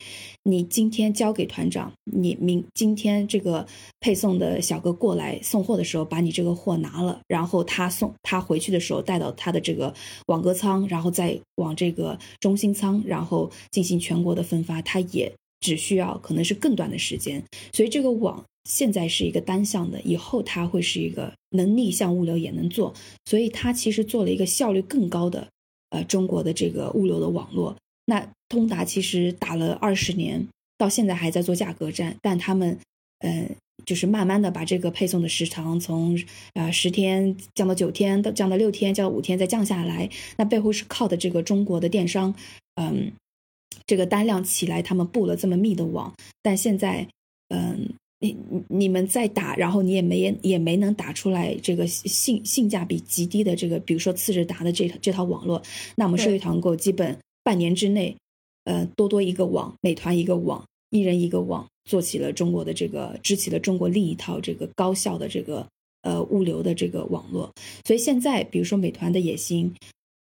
[0.45, 3.67] 你今天交给团长，你明今天这个
[3.99, 9.93] 配送的小哥过来送货的时候，把你这个货拿了，然后他送他回去的时候带到他的这个
[10.29, 15.33] 网格仓，然后再往这个中心仓，然后进行全国的分发，他也
[15.67, 25.49] 只需要可能是更短的时间，所以这个网现在是一个单向的，以后它会是一个能逆向物流也能做，所以它其实做了一个效率更高的
[25.91, 27.75] 呃中国的这个物流的网络。
[28.05, 30.47] 那通达其实打了二十年，
[30.79, 32.79] 到现在还在做价格战，但他们
[33.19, 33.51] 呃
[33.85, 36.17] 就是慢慢的把这个配送的时长从
[36.55, 40.09] 呃十天降到九天，到降到六天，降到五天，再降下来。
[40.39, 42.35] 那背后是靠的这个中国的电商，
[42.81, 43.13] 嗯，
[43.87, 47.07] 这个单量起来，他们布了这么密的网，但现在
[47.49, 47.89] 嗯。
[48.19, 55.63] 你你你们再打，然后你也没也没能打出来这个性性价比极低的这个，比如说次日达的这这套网络，
[55.97, 58.17] 那我们社区团购基本半年之内，
[58.65, 65.69] 呃，多多一个网，美团一个网，一人一个网，做起了中国的这个，支起了中国另一套这个高效的这个
[66.01, 67.53] 呃物流的这个网络。
[67.85, 69.71] 所以现在，比如说美团的野心，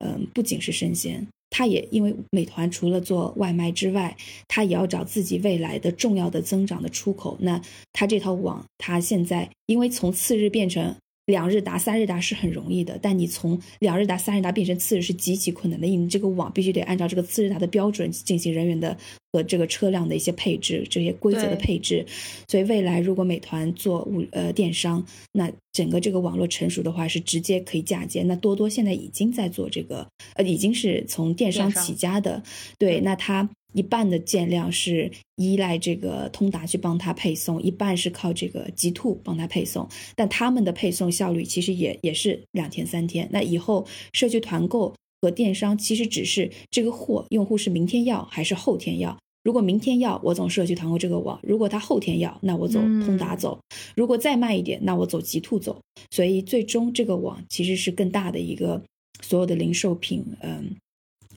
[0.01, 1.25] 嗯、不仅是生鲜，
[1.57, 4.17] 他也因为美团除了做外卖之外，
[4.49, 7.39] 他也要找自己未来的重要的增长的出口。
[7.41, 7.63] 那
[7.93, 18.97] 他这套网，他现在因为从次日变成两日达、三日达是很容易的，但你从两日达、三日达变成次日是极其困难的，因为你这个网必须得按照这个次日达的标准进行人员的
[19.33, 22.05] 和这个车辆的一些配置，这些规则的配置。
[22.47, 28.23] 所以未来如果美团做物呃电商，那整个这个网络成熟的话，是直接可以嫁接。
[28.25, 32.43] 那多多现在已经在做这个，呃，已经是从电商起家的，
[32.79, 43.29] 对，对那它一半的件量是依赖这个通达去帮他配送，一半是靠这个极兔帮他配送，但他们的配送效率其实也也是两天三天。
[43.31, 49.19] 那以后社区团购和电商其实只是这个货用户是明天要还是后天要。
[49.43, 53.59] 如果明天要，我走社区团购这个网；如果他后天要，那我走通达嗯走；
[53.95, 55.79] 如果再慢一点，那我走极兔走。
[56.11, 58.83] 所以最终这个网其实是更大的一个
[59.21, 60.75] 所有的零售品，嗯，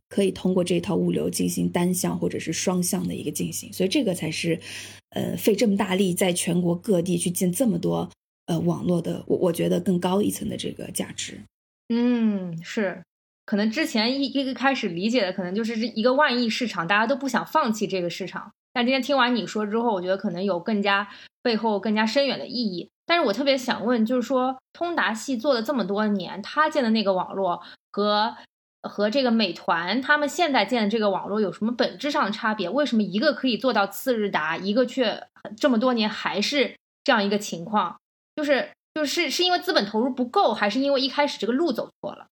[0.10, 3.72] 可以通过这套物流进行单向或者是双向的一个进行。
[3.74, 4.60] 所以这个才是，
[5.10, 8.10] 呃，费这么大力在全国各地去建这么多
[8.46, 11.40] 呃网络的，我我觉得更高一层的这个价值。
[11.90, 13.02] 嗯，是，
[13.46, 18.52] 可能之前一一个开始理解的，可能就是这一个万亿市场，大家都不想放弃这个市场。
[18.74, 21.08] 但今天听完你说之后，我觉得可能有更加
[21.42, 22.90] 背后更加深远的意义。
[23.06, 28.36] 但是我特别想问，就是说通达系做了这么多年，他建的那个网络和
[28.88, 32.70] 和这个美团他们现在建的这个网络有什么本质上的差别？
[32.70, 37.98] 为什么一个可以做到次日达，一个却这么多年还是这样一个情况？
[38.36, 42.28] 就是就是是因为资本投入不够，还是因为一开始这个路走错了？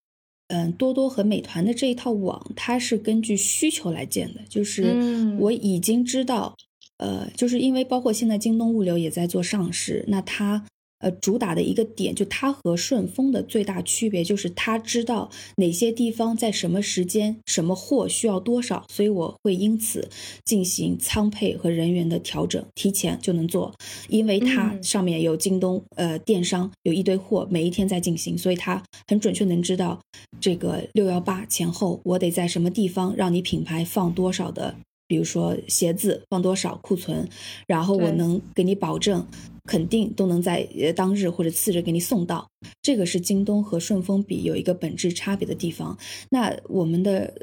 [0.47, 6.55] 嗯，多多和美团的这一套网，它是根据需求来建的，就是嗯我已经知道，
[6.97, 10.63] 呃，就是因为包括现在京东物流也在做上市，那它
[10.99, 20.07] 呃主打的一个点，就它和顺丰的最大区别就是它知道哪些地方在什么时间、什么货需要多少，所以我会因此
[20.43, 23.73] 进行仓配和人员的调整，提前就能做，
[24.09, 29.99] 因为它嗯上面有京东呃电商有一堆货，每一天在进行，所以它很准确能知道
[30.39, 34.75] 这个六幺八前后我得在什么地方让你品牌放多少的，
[35.07, 37.27] 比如说鞋子放多少库存，
[37.67, 39.25] 然后我能给你保证。
[39.67, 42.47] 肯定都能在当日或者次日给你送到，
[42.81, 45.97] 这个是京东和顺丰比有一个本质差别的地方。
[46.29, 47.33] 那我们的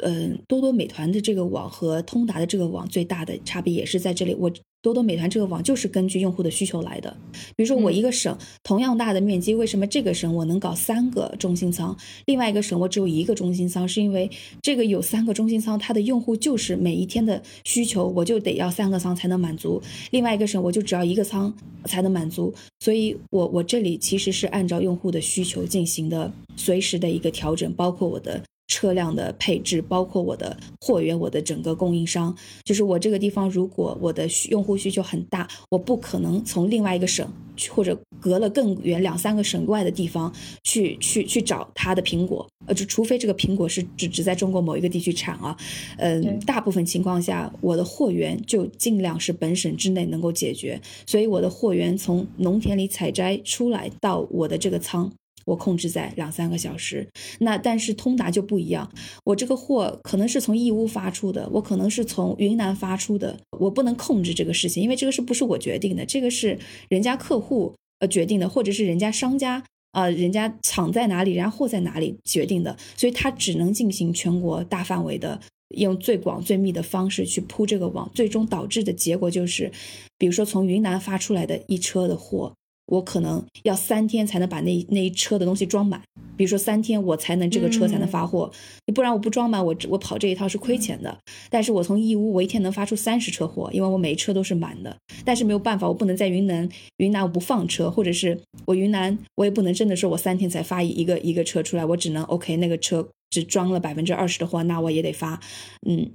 [0.00, 4.34] 呃呃多多美团的这个网和通达的这个网最大的差别也是在这里。
[4.34, 7.16] 我多多美团这个网就是根据用户的需求来的。
[7.56, 13.86] 比如说我嗯一个省、同样大的面积，为什么这个省我能搞三个中心仓，另外一个省我只有一个中心仓？
[13.88, 14.30] 是因为
[14.62, 21.52] 这个有三个中心仓，它的用户就是每一天的需求，我就得要三个仓才能满足；另外一个省我就只要一个仓
[21.84, 22.54] 才能满足。
[22.80, 28.40] 所以我我这里其实是按照用户的需求进行的随时的一个调整，包括我的。
[28.68, 37.26] 车辆的配置，包括我的货源，我的整个供应商，就是我这个地方，如果我的需用户需求很大，我不可能从另外一个省
[37.56, 45.56] 去或者隔了更远两三个省外的地方去去去找他的苹果，呃，就除非这个苹果是只只在中国某一个地区产啊，
[45.96, 55.10] 嗯、对大部分情况下，我的货源就尽量是本省之内能够解决，所以我的货源从农田里采摘出来到我的这个仓。
[55.48, 57.08] 我控制在两三个小时。
[57.40, 58.90] 那但是通达就不一样，
[59.24, 66.04] 我这个货可能是从义乌发出的，我可能是从云南发出的，我不能控制这个事情，因为这个是不是我决定的？
[66.06, 75.40] 这个是人家客户呃决定的，或者是人家商家啊，人家厂在哪里，人家货在哪里决定的，所以它只能进行全国大范围的。
[75.76, 79.70] 用最广最密的方式去铺这个网，最终导致的结果就是，
[80.16, 82.54] 比如说从云南发出来的一车的货，
[82.88, 86.02] 我可能要三天才能把那那一车的东西装满。
[86.36, 88.50] 比如说三天我才能这个车才能发货，
[88.86, 91.18] 你不然我不装满，我我跑这一套是亏钱的。
[91.50, 94.96] 但是我从义乌，我一天能发出三十车货，因为我每一车都是满的。
[95.24, 96.68] 但是没有办法，我不能在云南，
[96.98, 103.08] 云南我不放车，或者是我云南我也不能真的说我三天才发一个一个车出来，我只能 OK 那个车。
[103.30, 105.38] 只装了百分之二十的货，那我也得发，
[105.86, 106.10] 嗯，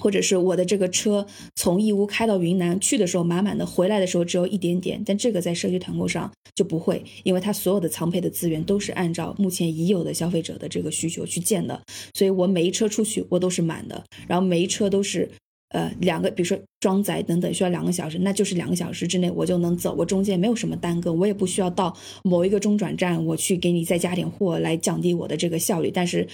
[0.00, 1.26] 或者是我的这个车
[1.56, 11.80] 从义乌开到云南去的时候满满的，回来的时候只有一点点，但这个在社区团购上就不会，因为它所有的仓配的资源都是按照目前已有的消费者的这个需求去建的，
[12.14, 15.28] 所以我每一车出去我都是满的，然后每一车都是。
[15.70, 21.94] 呃，两个，比如说装载等等，需要两个小时，那就是两个小时之内我就能走，我中间没有什么耽搁，我也不需要到
[22.24, 25.90] 某一个中转站，我去给你再加点货来降低我的这个效率。
[25.90, 26.26] 但是，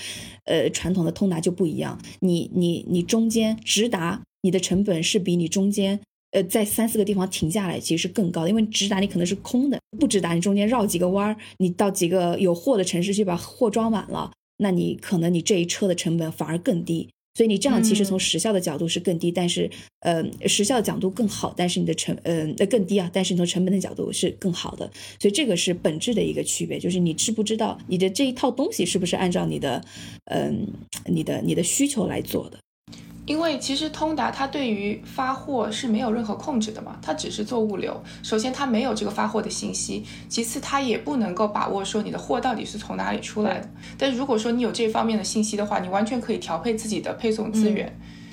[0.45, 5.99] 呃，传统的通达就不一样，你你你中间直达，你的成本是比你中间
[6.30, 17.09] 呃在三四个地方停下来其实是更高的，因为直达你可能是空的，不直达你中间绕几个弯儿，你到几个有货的城市去把货装满了，那你可能你这一车的成本反而更低。
[17.35, 19.68] 所以你这样其实从时效的角度是更低，但是
[20.01, 29.85] 呃时效的角度更好，但是你的成呃呃更低啊，但是你从成本的角度是更好的，所以这个是本质的一个区别，就是你知不知道你的这一套东西是不是按照你的
[30.26, 30.66] 嗯
[31.07, 32.59] 你的你的需求来做的。
[33.26, 37.98] 因为其实通达它对于发货是没有任何控制的嘛，它只是做物流。
[38.22, 43.70] 首先它没有这个发货的信息，其次它也不能够把握说你的货到底是从哪里出来的。
[43.96, 47.90] 但如果说你有这方面的信息的话，你完全可以调配自己的配送资源，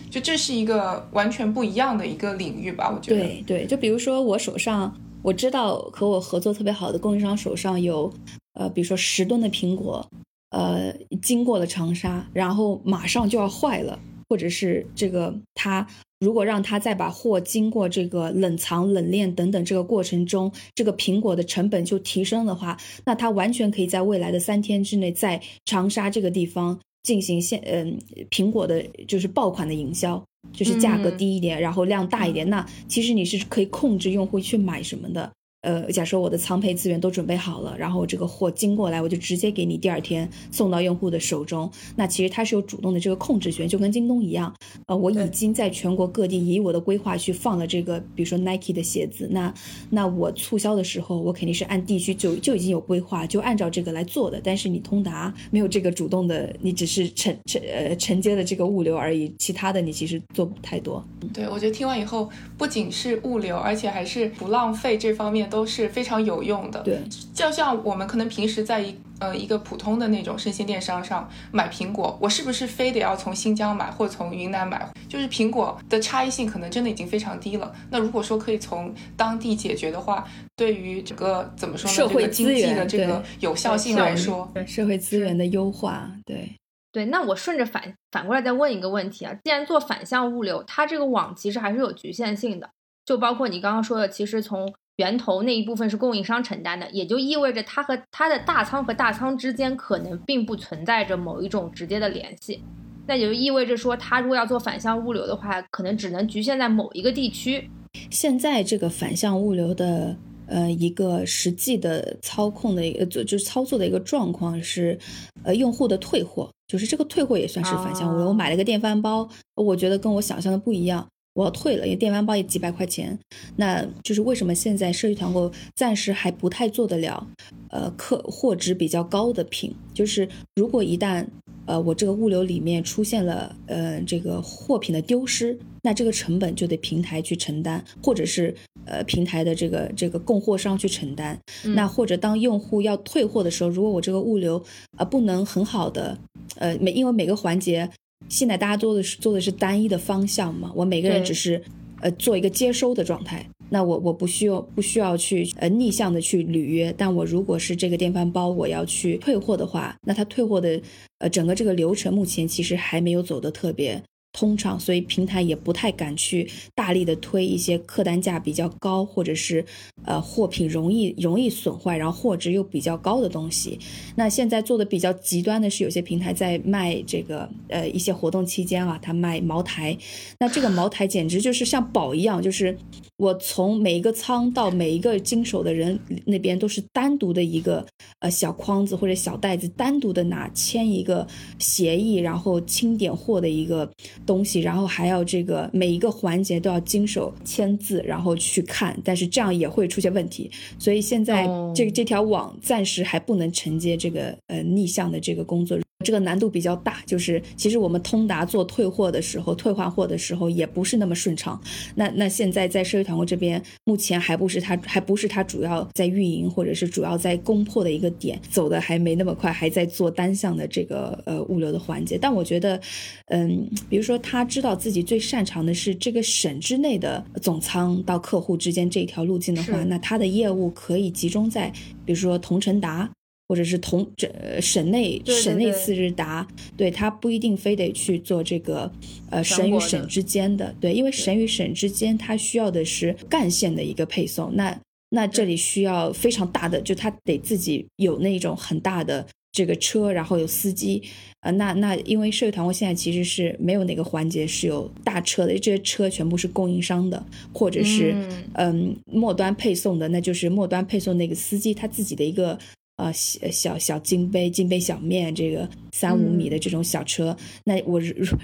[0.09, 2.91] 就这是一个完全不一样的一个领域吧？
[2.93, 3.21] 我觉得。
[3.21, 8.11] 对对，就比如说我手上我知道和我合作特别好的供应商手上有，
[8.55, 10.05] 呃，比如说十吨的苹果，
[10.49, 13.97] 呃，经过了长沙，然后马上就要坏了。
[14.31, 15.85] 或者是这个，他
[16.21, 30.23] 如果让他再把货经过这个冷藏、冷链等等这个过程中，这个苹果的成本就提升的话，那他完全可以在未来的三天之内，在长沙这个地方进行现嗯苹果的就是爆款的营销，
[30.53, 32.49] 就是价格低一点，然后量大一点。
[32.49, 35.29] 那其实你是可以控制用户去买什么的。
[35.61, 41.69] 呃，假设我的仓配资源都准备好了，然后这个货经过来，我就直接给你第二天送到用户的手中。
[41.95, 44.51] 那其实它是有主动的这个控制权，就跟京东一样。
[44.87, 49.27] 呃，我已经在全国各地以我的规划去放了这个，比如说 Nike 的鞋子。
[49.29, 49.53] 那
[49.91, 54.41] 那我促销的时候，我肯定是按地区就就已经有规划，就按照这个来做的。
[54.43, 61.05] 但是你通达没有这个主动的，你只是承承呃承接的这个物流而已，其他的你其实做不太多。
[61.31, 65.50] 对，我觉得听完以后，不仅是物流，而且还是不浪费这方面。
[65.51, 66.99] 都是非常有用的，对，
[67.33, 74.89] 就像我们可能平时在一呃一个普通的那种生鲜电商上买苹果，我是不是非得要从新疆买或从云南买？
[75.07, 77.71] 就是苹果的差异性可能真的已经非常低了。
[77.91, 80.25] 那如果说可以从当地解决的话，
[80.55, 81.95] 对于整个怎么说呢？
[81.95, 86.55] 社会经济的这个有效性来说，社会资源的优化，对
[86.91, 87.05] 对。
[87.05, 92.69] 那我顺着反反过来再问一个问题啊，既然做反向物流，它这个网其实还是有局限性的，
[93.05, 102.61] 就包括你刚刚说的，其实从源头那一部分是供应商承担的，也就意味着它和它的大仓和大仓之间可能并不存在着某一种直接的联系。
[103.07, 107.67] 那也就意味着说，它如果要做反向物流的话，可能只能局限在某一个地区。
[108.11, 110.15] 现在这个反向物流的
[110.47, 114.97] 呃一个实际的操控的一个就就是操作的一个状况是，
[115.43, 118.27] 呃用户的退货，就是这个退货也算是反向物流。
[118.29, 121.05] 我买了个电饭煲，我觉得跟我想象的不一样。
[121.33, 123.17] 我要退了，因为电饭煲也几百块钱，
[123.55, 127.25] 那就是为什么现在社区团购暂时还不太做得了，
[127.69, 131.25] 呃，客货值比较高的品，就是如果一旦
[131.65, 138.53] 呃我这个物流里面出现了呃这个货品的丢失，那这个成本就得平台去承担，或者是
[138.85, 144.61] 呃平台的这个这个供货商去承担，那或者当用户要退货的时候，如果我这个物流
[144.97, 146.17] 啊不能很好的
[146.57, 147.89] 呃每因为每个环节。
[148.31, 150.71] 现在大家做的是做的是单一的方向嘛？
[150.73, 151.61] 我每个人只是，
[151.99, 153.45] 呃，做一个接收的状态。
[153.69, 156.93] 那我我不需要不需要去呃逆向的去履约。
[156.97, 160.81] 但我如果是这个电饭煲，我要去退货的话，那它退货的
[161.19, 164.01] 呃整个这个流程目前其实还没有走得特别
[164.33, 169.63] 通畅，所以平台也不太敢去大力的推一些客单价比较高，或者是
[170.05, 173.77] 呃货品容易容易损坏，然后货值又比较高的东西。
[174.15, 179.97] 那现在做的比较极端的是，有些平台在卖这个呃一些活动期间啊，他卖茅台，
[180.39, 182.77] 那这个茅台简直就是像宝一样，就是
[183.21, 187.85] 我从每一个仓到每一个经手的人那边都是单独的一个
[188.17, 191.27] 呃小筐子或者小袋子，单独的拿签一个
[191.59, 193.87] 协议，然后清点货的一个。
[194.25, 200.49] 东西，然后还要这个每一个环节都要经手签字，然后去看，但是这样也会出现问题，
[200.79, 205.77] 所以现在这个这条网暂时还不能承接这个呃逆向的这个工作。
[206.01, 211.61] 这个难度比较大，就是其实我们通达做退货的时候，退换货的时候也不是那么顺畅。
[211.95, 222.17] 那那现在在社区团购这边，目前还不是它还不是它主要在运营或者是主要在攻破的一个点，走的还没那么快，还在做单向的这个呃物流的环节。
[222.17, 222.79] 但我觉得，
[223.27, 231.71] 嗯，比如说他知道自己最擅长的是这个省之内的总仓到客户之间这条路径的话，那他的业务可以集中在
[232.05, 233.09] 比如说同城达。
[233.51, 234.31] 或者是同省
[234.61, 236.47] 省内省内次日达，
[236.77, 238.89] 对他不一定非得去做这个，
[239.29, 244.79] 呃省与省之间的，对，因为省与省之间它需要的是干线的一个配送，那
[245.09, 251.03] 那这里需要非常大的，就他得自己有那种很大的这个车，然后有司机，
[251.41, 257.21] 呃，那那因为社会团购现在其实是没有哪个环节是有大车的，这些车全部是供应商的，
[257.53, 258.15] 或者是
[258.53, 262.57] 嗯末端配送的，那就是末端配送那个司机他自己的一个。
[263.01, 267.99] 呃，小小小金杯、金杯小面，这个三五米的这种小车，那我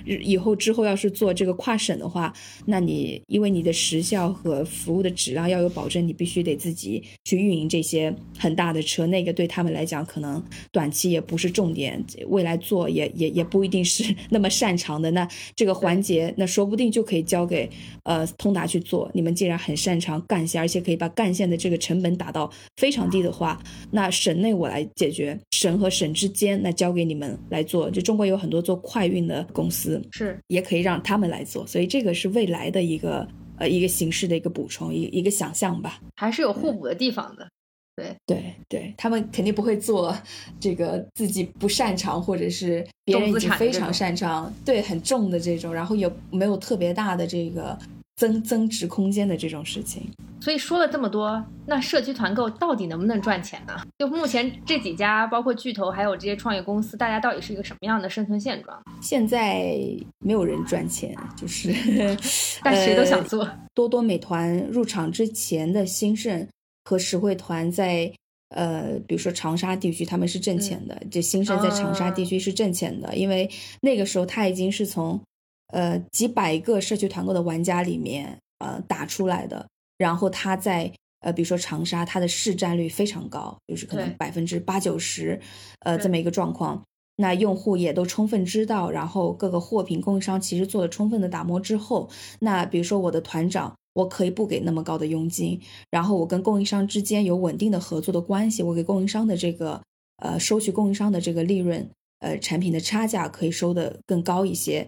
[0.07, 2.33] 以后之后要是做这个跨省的话，
[2.65, 15.11] 那你因为你的时效和服务的质量要有保证，你必须得自己去运营这些很大的车，那个对他们来讲可能短期也不是重点，未来做也也也不一定是 那么擅长的。
[15.11, 17.69] 那这个环节，那说不定就可以交给
[18.01, 19.07] 呃通达去做。
[19.13, 24.46] 你们既然很擅长干线，而且可以把干线的这个成本打到非常低的话，那省内。
[24.53, 27.89] 我来解决神和神之间，那交给你们来做。
[27.89, 31.65] 就中国有很多做快运的公司，是也可以让他们来做。
[31.65, 33.27] 所以这个是未来的一个
[33.57, 36.01] 呃一个形式的一个补充，一一个想象吧。
[36.15, 37.47] 还是有互补的地方的。
[37.95, 40.15] 对对对，他们肯定不会做
[40.59, 47.75] 这个自己不擅长或者是别人已经非常擅长，对很重的这种，然后也没有特别大的这个
[48.17, 50.11] 增增值空间的这种事情。
[50.39, 53.73] 所以说了这么多，那社区团购到底能不能赚钱呢？
[53.97, 58.79] 就目前这几家，包括巨头，还有这些创业公司，大家到底是一个什么样的生存现状？
[59.01, 59.75] 现在
[60.19, 61.73] 没有人赚钱，就是，
[62.63, 63.49] 但谁都想做。
[63.73, 66.47] 多多美团入场之前的兴盛
[66.85, 68.11] 和实惠团在，
[68.49, 71.01] 呃，比如说长沙地区，他们是挣钱的。
[71.09, 73.49] 就兴盛在长沙地区是挣钱的，因为
[73.81, 75.19] 那个时候他已经是从，
[75.67, 79.67] 呃，几百个社区团购的玩家里面，呃，打出来的。
[79.97, 80.91] 然后它在
[81.21, 85.39] 呃，比如说长沙，它的市占率非常高，就是可能百分之八九十，
[85.79, 86.83] 呃，这么一个状况。
[87.15, 92.07] 那用户也都充分知道，然后各个货品供应商其实做了充分的打磨之后，
[92.39, 95.59] 那比如说我的团长，我可以不给那么高的佣金，
[95.89, 99.81] 然后我跟供应商之间有稳定的合作的关系，我给供应商的这个
[100.17, 101.89] 呃收取供应商的这个利润，
[102.19, 104.87] 呃，产品的差价可以收的更高一些。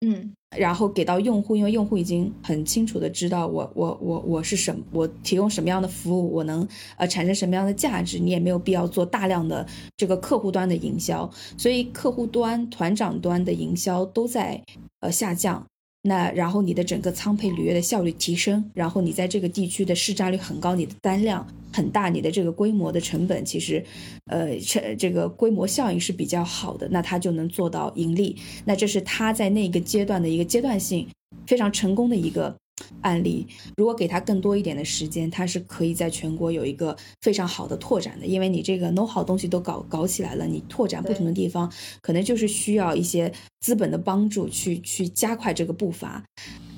[0.00, 14.62] 嗯，然后给到用户，因为用户已经很清楚的知道我我我我是什么，我提供什么样的服务，我能呃产生什么样的价值，你也没有必要做大量的这个客户端的营销，所以客户端、团长端的营销都在
[15.00, 15.66] 呃下降。
[16.02, 23.84] 那然后你的整个仓配履约的效率提升，然后你在这个地区的市占率很高，你的单量很大，你的这个规模的成本其实，
[24.26, 28.36] 呃，这这个规模效应是比较好的，那它就能做到盈利。
[28.64, 31.06] 那这是它在那个阶段的一个阶段性
[31.46, 32.54] 非常成功的一个。
[33.02, 38.26] 案例，如果给他更多一点的时间，他是可以在全国有一个非常好的拓展的。
[38.26, 41.70] 因为你这个 know how 东西都搞搞起来了，你拓展不同的地方，
[42.00, 46.22] 可能就是需要一些资本的帮助去去加快这个步伐。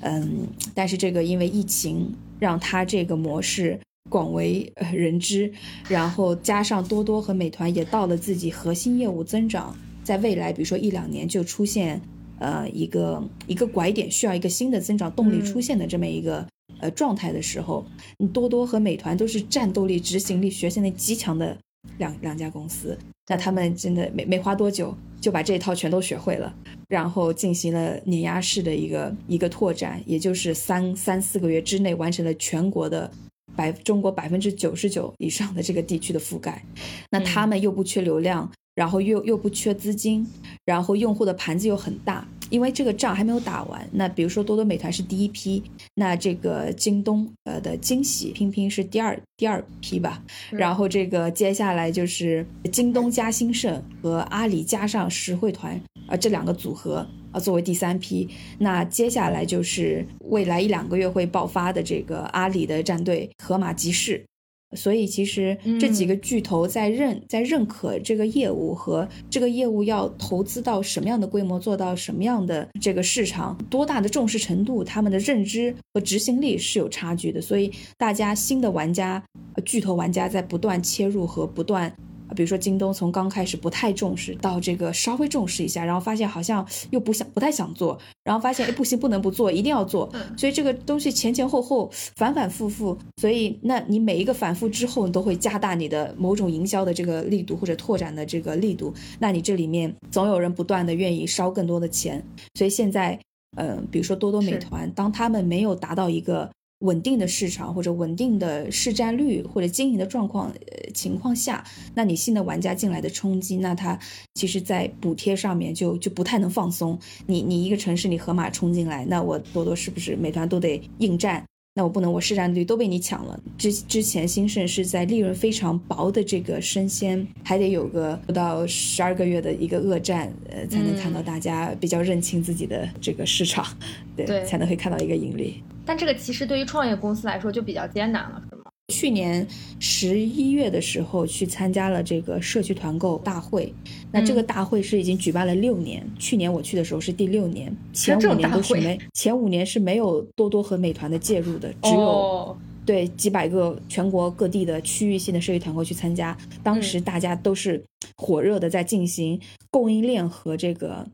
[0.01, 5.51] 嗯，但是这个因为疫情，让他这个模式广为人知，
[5.87, 12.01] 然后加上多多和美团也到了自己核心业务增长，在未来比如说一两年就出现。
[12.41, 16.43] 呃，一个一个拐点需要一个新的增长动力出现的这么一个
[16.79, 17.85] 呃状态的时候，
[18.33, 21.55] 多多和美团都是战斗力、执行力、学习力极强的
[21.99, 22.97] 两两家公司。
[23.27, 26.51] 那他们真的没没花多久就把这一套全都学会了，
[26.89, 33.09] 然后进行了碾压式的一个一个拓展，也就是三三四个月之内完成了全国的
[33.55, 36.65] 百中国百分之九十九以上的这个地区的覆盖。
[37.11, 38.51] 那他们又不缺流量。
[38.75, 40.25] 然后又又不缺资金，
[40.65, 42.27] 然后用户的盘子又很大。
[42.49, 45.63] 因为这个仗还没有打完，那比如说多多美团是第一批，
[45.95, 58.27] 那这个京东呃的惊喜拼拼是第二第二批吧，然后这个接下来就是京东加兴盛和阿里加上实惠团啊这两个组合啊作为第三批，
[58.59, 64.25] 那接下来就是未来一两个月会爆发的这个阿里的战队盒马集市。
[64.73, 77.41] 所以其实这几个巨头在认在认可这个业务和这个业务要投资到什么样的规模，做到什么样的这个市场，多大的重视程度，他们的认知和执行力是有差距的。
[77.41, 79.23] 所以大家新的玩家，
[79.65, 81.93] 巨头玩家在不断切入和不断。
[82.35, 90.11] 比如说京东从刚开始不太重视，到这个稍微重视一下，然后发现好像又不想不太想做，然后发现哎不行不能不做，一定要做。
[90.37, 102.23] 所以这个东西前前后后反反复复，所以那你每一个反复之后，你都会加大你的某种营销的这个力度或者拓展的这个力度，那你这里面总有人不断的愿意烧更多的钱。
[102.55, 103.19] 所以现在，
[103.57, 106.49] 嗯，比如说多多美团，当他们没有达到一个。
[106.81, 111.63] 稳定的市场或者稳定的市占率或者经营的状况呃情况下，
[111.95, 113.97] 那你新的玩家进来的冲击，那它
[114.35, 116.97] 其实，在补贴上面就就不太能放松。
[117.25, 121.43] 你你一个城市你盒马冲进来，那我多多是不是美团都得应战？
[121.73, 123.39] 那我不能我市占率都被你抢了。
[123.57, 133.65] 之之前兴盛是在利润非常薄的这个生鲜，还得有个不到十二个月的一个恶战，呃，才能看到大家比较认清自己的这个市场，
[134.17, 135.63] 对，才能会看到一个盈利。
[135.91, 138.63] 但这个其实对于创业公司来说就比较艰难了，是吗？
[138.93, 139.45] 去年
[139.77, 143.73] 十一月的时候去参加了这个社区团购大会，
[144.09, 157.83] 那这个大会是已经举办了六年，去年我去的时候是第六年，前五年都是没，前五年是没有多多和美团的介入的，只有对几百个全国各地的区域性的社区团购去参加，当时大家都是
[158.15, 159.37] 火热的在进行
[159.69, 161.05] 供应链和这个。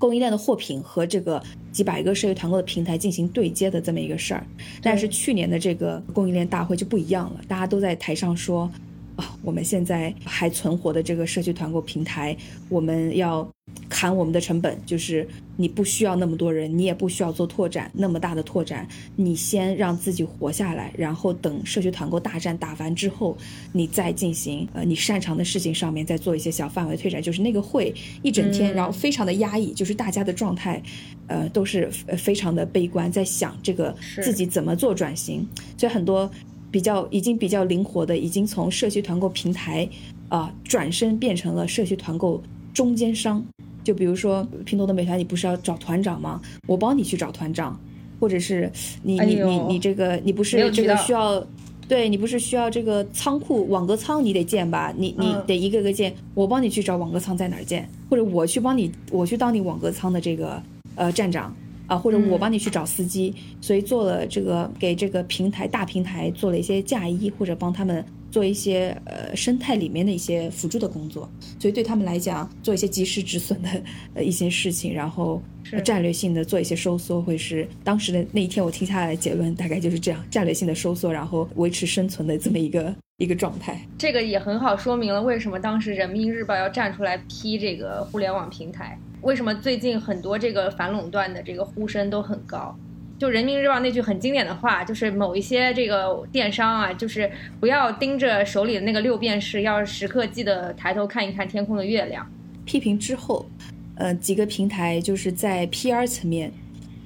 [0.00, 1.40] 供应链的货品和这个
[1.70, 4.44] 几百个社区团购的平台进行对接的这么一个事儿，
[4.82, 8.70] 但是去年的这个供应链大会就不一样了，大家都在台上说。
[9.16, 12.36] 啊，我们现在还存活的这个社区团购平台，
[12.68, 13.48] 我们要
[13.88, 23.36] 砍我们的成本，就是你不需要那么多人，你也不需要做拓展那么大的拓展，你先让自己活下来，然后等社区团购大战打完之后，
[23.72, 27.22] 你再进行呃你擅长的事情上面再做一些小范围推展。
[27.22, 30.82] 就是那个会一整天，然后非常的压抑，就是大家的状态，
[31.28, 31.88] 呃，都是
[32.18, 35.46] 非常的悲观，在想这个自己怎么做转型，
[35.78, 36.28] 所以很多。
[36.74, 39.88] 比较已经比较灵活的，已经从社区团购平台
[40.28, 43.40] 啊转身变成了社区团购中间商。
[43.84, 46.40] 就比如说拼多多、美团，你不是要找团长吗？
[46.66, 47.78] 我帮你去找团长，
[48.18, 48.68] 或者是
[49.04, 51.46] 你你你你这个你不是这个需要，
[51.86, 54.92] 对你不是需要这个仓库网格仓你得建吧？
[54.96, 60.60] 你你得一个个建，我帮你去找网格仓在哪儿建，或者我去帮你我去当你网格仓的这个
[60.96, 61.54] 呃站长。
[61.86, 71.28] 啊，或者我帮你去找司机，所以做了这个给这个平台大平台做了一些嫁衣，或者帮他们做一些呃生态里面的一些辅助的工作，
[71.58, 73.68] 所以对他们来讲，做一些及时止损的
[74.14, 75.42] 呃一些事情，然后
[75.84, 83.80] 战略性的做一些收缩，会是当时的那一天我听下来结论大概就是这样，战略性的收缩，然后维持生存的这么一个一个状态。
[83.96, 88.98] 这个也很好说明了为什么当时人民日报要站出来批这个互联网平台。
[89.22, 92.76] 为什么最近很多这个反垄断的这个呼声都很高？
[93.16, 102.28] 就人民日报那句很经典的话，就是某一些这个电商啊，就是不要盯着手里的那个六便士，要时刻记得抬头看一看天空的月亮。
[102.64, 103.48] 批评之后，
[103.94, 106.52] 呃，几个平台就是在 PR 层面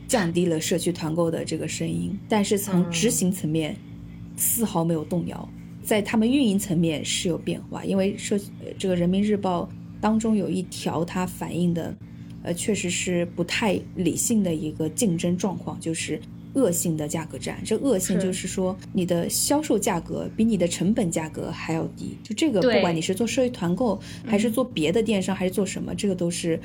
[0.09, 3.77] 降低了社区团购的这个声音，但是从执行层面
[4.35, 5.49] 丝毫没有动摇，
[5.89, 8.39] 在他们运营层面是有变化，因为社
[8.79, 9.67] 这个人民日报
[10.03, 11.97] 当中有一条它反映的。
[12.45, 16.21] 呃，确实是不太理性的一个竞争状况，就是
[16.55, 17.61] 恶性的价格战。
[17.65, 22.17] 这恶性就是说，你的销售价格比你的成本价格还要低。
[22.23, 26.59] 就这个，不管你是做社会团购，还是做别的电商，还是做什么，这个都是，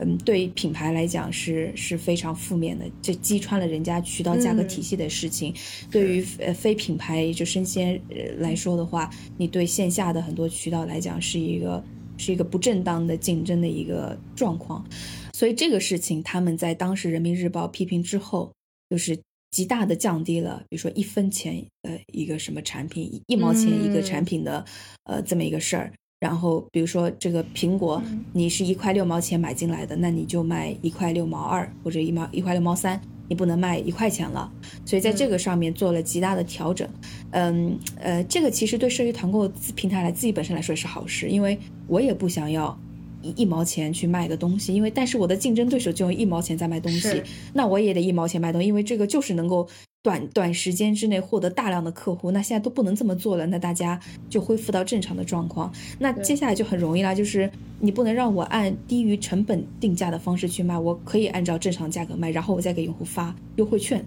[0.00, 2.84] 嗯，对于品牌来讲是是非常负面的。
[3.02, 5.52] 这击穿了人家渠道价格体系的事情。
[5.90, 8.00] 对于呃非品牌就生鲜
[8.38, 11.82] 来说的话，你对线下的很多渠道来讲是一个
[12.16, 14.84] 是一个不正当的竞争的一个状况。
[15.32, 18.52] 所以这个事情，他们在当时人民日报批评之后，
[18.90, 19.18] 就是
[19.50, 24.64] 极大的降低了，比如说一分钱呃一个什么产品，一毛钱一个产品的
[25.04, 25.92] 呃这么一个事儿。
[26.20, 28.02] 然后比如说这个苹果，
[28.32, 34.50] 你是一块六毛钱买进来的，那你就卖一块六毛二或者一毛一块六毛三，你不能卖一块钱了。
[34.84, 36.88] 所以在这个上面做了极大的调整。
[37.30, 41.56] 嗯呃，这个其实对社区团购平台来自己本身来说是好事，因为
[41.86, 42.76] 我也不想要
[43.22, 49.68] 一一毛钱去卖个东西，因为但是我的竞争对手就用一毛钱在卖东西，那我也得一毛钱卖东西，因为这个就是能够。
[50.00, 53.98] 短短时间之内获得大量的客户，那现在都不能这么做了，那大家
[54.30, 55.72] 就恢复到正常的状况。
[55.98, 64.02] 那接下来就很容易啦，就是你不能让我按低于成本定价的方式去卖，我可以按照正常价格卖，然后我再给用户发优惠券，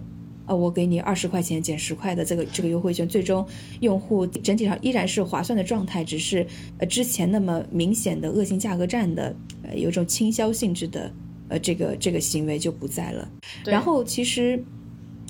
[0.46, 3.46] 呃，我给你二十块钱减十块的这个这个优惠券，最终
[3.80, 6.44] 用户整体上依然是划算的状态，只是
[6.78, 11.12] 呃之前那么明显的恶性价格战的呃有种倾销性质的
[11.48, 13.28] 呃这个这个行为就不在了。
[13.66, 14.58] 然后其实。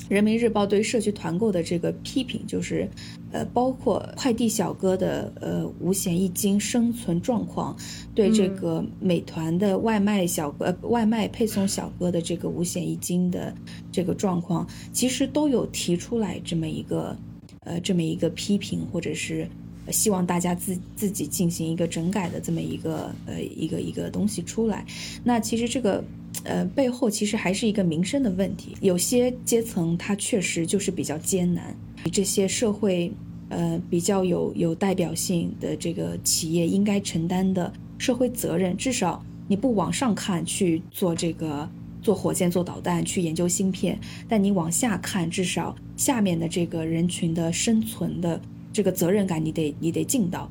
[0.09, 2.87] 人民日报对社区团购的这个批评，就是，
[3.31, 7.75] 呃，包括快递小哥的呃五险一金生存状况，
[8.15, 13.55] 对这个美团的外卖小哥、呃外卖配送小哥的这个五险一金的
[13.91, 17.17] 这个状况，其实都有提出来这么一个，
[17.61, 19.49] 呃，这么一个批评，或者是
[19.91, 24.85] 希望大家自自己进行一个整改的这么一个呃一个一个东西出来。
[25.25, 26.05] 那其实这个。
[26.45, 28.77] 呃，背后其实还是一个民生的问题。
[28.81, 31.77] 有些阶层它确实就是比较艰难，
[32.11, 33.13] 这些社会
[33.49, 41.69] 呃比较有有代表性的这个企业应该承担的社会责任，至少你不往上看去做这个
[42.03, 48.41] 做火箭、做导弹、去研究芯片，但你往下看，至少下面的这个人群的生存的
[48.73, 50.51] 这个责任感，你得你得尽到。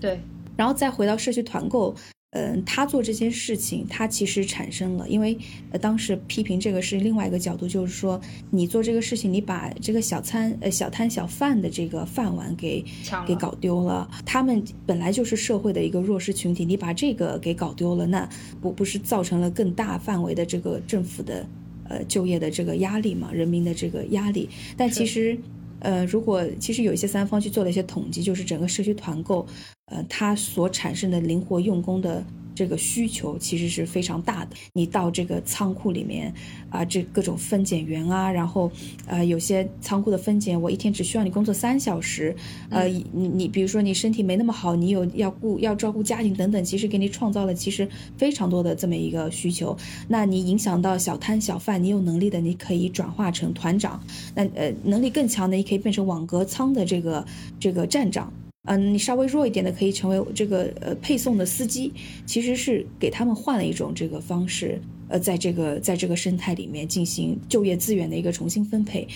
[0.00, 0.18] 对，
[0.56, 1.94] 然后再回到社区团购。
[2.34, 5.38] 嗯，他做这件事情，他其实产生了，因为
[5.70, 8.20] 呃，当时批评这个是另外一个角度，就是说
[8.50, 12.84] 你做这个事情，你把这个小餐呃小摊小贩的这个饭碗给
[13.24, 18.28] 给搞丢了，他们本来就是社会的一个弱势群体，你把这个给搞丢了，那
[18.60, 21.46] 不不是造成了更大范围的这个政府的
[21.88, 25.38] 呃就业的这个压力嘛，人民的这个压力，但其实。
[25.80, 29.46] 呃，如果其实有一些三方去做了一些统计，就是整个社区团购，
[29.86, 32.24] 呃，它所产生的灵活用工的。
[32.56, 34.54] 这个需求其实是非常大的。
[34.74, 36.32] 你到这个仓库里面
[36.70, 38.70] 啊，这各种分拣员啊，然后
[39.08, 42.32] 呃，有些仓库的分拣，我一天只需要你工作三小时。
[42.70, 49.76] 呃，你你比如说你身体没那么好，你有要顾要照顾家庭等等，其实给你创造了其实非常多的这么一个需求。
[50.06, 54.00] 那你影响到小摊小贩，你有能力的，你可以转化成团长。
[54.32, 57.26] 那呃，能力更强的，你可以变成网格仓的这个
[57.58, 58.32] 这个站长。
[58.64, 61.92] 嗯，你稍微弱一点的可以成为这个呃配送的司机，
[62.24, 69.06] 其实是给他们换了一种这个方式，呃，在这个在这个生态里面进行就业资源的一个重新分配。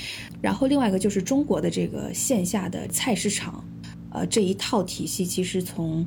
[0.42, 3.64] 然后另外一个就是中国的这个线下的菜市场，
[4.12, 6.06] 呃这一套体系其实从。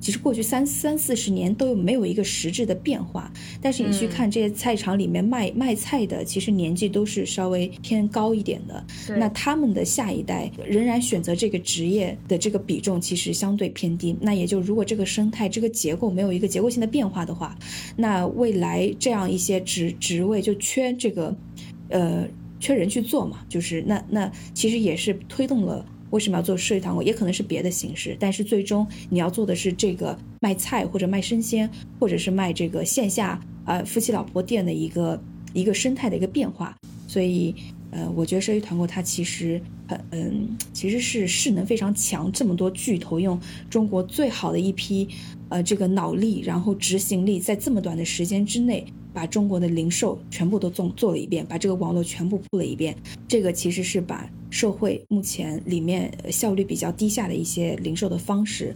[0.00, 3.30] 其实过去三三四十年都没有一个实质的变化，
[3.60, 8.84] 但是你去看这些菜场里面卖卖菜的，其实年纪都是稍微偏高一点的。
[9.18, 14.16] 那他们的下一代仍然选择这个职业的这个比重其实相对偏低。
[14.20, 17.56] 那也就如果这个生态这个结构没有一个结构性的变化的话，
[17.94, 21.36] 那未来这样一些职职位就缺这个，
[21.90, 22.26] 呃，
[22.58, 25.84] 缺人去做嘛，就是那那其实也是推动了。
[26.10, 27.02] 为什么要做社区团购？
[27.02, 35.20] 也可能是别的形式，但是最终你要做的是这个卖菜或者卖生鲜，或者是卖这个线下呃夫妻老婆店的一个
[35.52, 36.76] 一个生态的一个变化。
[37.06, 37.54] 所以，
[37.90, 39.60] 呃，我觉得社区团购它其实
[40.10, 42.30] 嗯，其实是势能非常强。
[42.32, 43.38] 这么多巨头用
[43.70, 45.08] 中国最好的一批
[45.48, 48.84] 呃这个脑力，然后执行力，在这么短的时间之内。
[49.12, 52.96] 把中国的零售全部都做做了一遍，把这个网络全部铺了一遍。
[53.26, 58.72] 这个其实是把社会目前里面效率比较低下的一些零售的方式，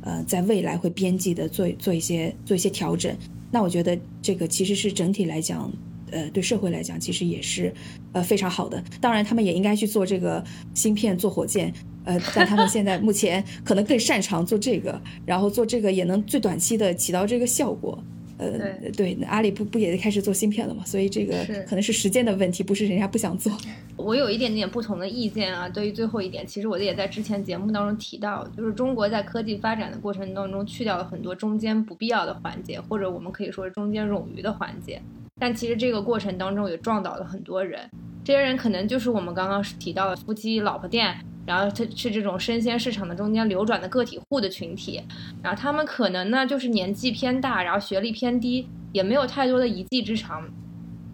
[0.00, 3.16] 呃，在未来会边际的做做一些做一些调整。
[3.52, 5.70] 那我觉得这个其实是整体来讲，
[6.10, 7.72] 呃，对社会来讲其实也是
[8.12, 8.82] 呃非常好的。
[9.00, 10.42] 当然，他们也应该去做这个
[10.74, 11.72] 芯片、做火箭，
[12.04, 17.98] 呃，但他们现在目前 可能更擅长做这个，然后做这个也能最短期的起到这个效果。
[18.38, 18.58] 呃，
[18.94, 20.84] 对，那阿里不不也开始做芯片了嘛？
[20.84, 23.50] 所以这个可能是时间的问题，不是人家不想做。
[23.96, 25.66] 我有一点点不同的意见啊。
[25.66, 35.00] 对于最后一点，其实我也在之前节目当中提到，就是中国在科技发展的过程当中，去掉了很多中间不必要的环节，或者我们可以说是中间冗余的环节。
[35.38, 37.90] 但其实这个过程当中也撞倒了很多人，
[38.24, 41.16] 这些人可能就是我们刚刚提到的夫妻老婆店。
[41.46, 45.00] 然后他是这种生鲜市场的中间流转的个体户的群体，
[45.40, 50.42] 然后他们可能呢就是年纪偏大，然后学历偏低，也没有太多的一技之长，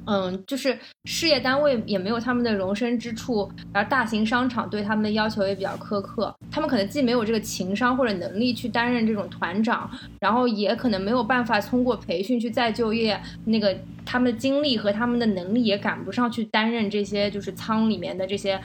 [0.06, 9.90] 嗯，就是事业单位也没有他们的容身之处，而大型商场对他们的要求也比较苛刻，他们可能既没有这个情商或者能力去担任这种团长，
[10.20, 18.60] 然后也可能没有办法通过培训去再就业，那个他们的精力和他们的能力也赶不上去担任这些就是仓里面的这些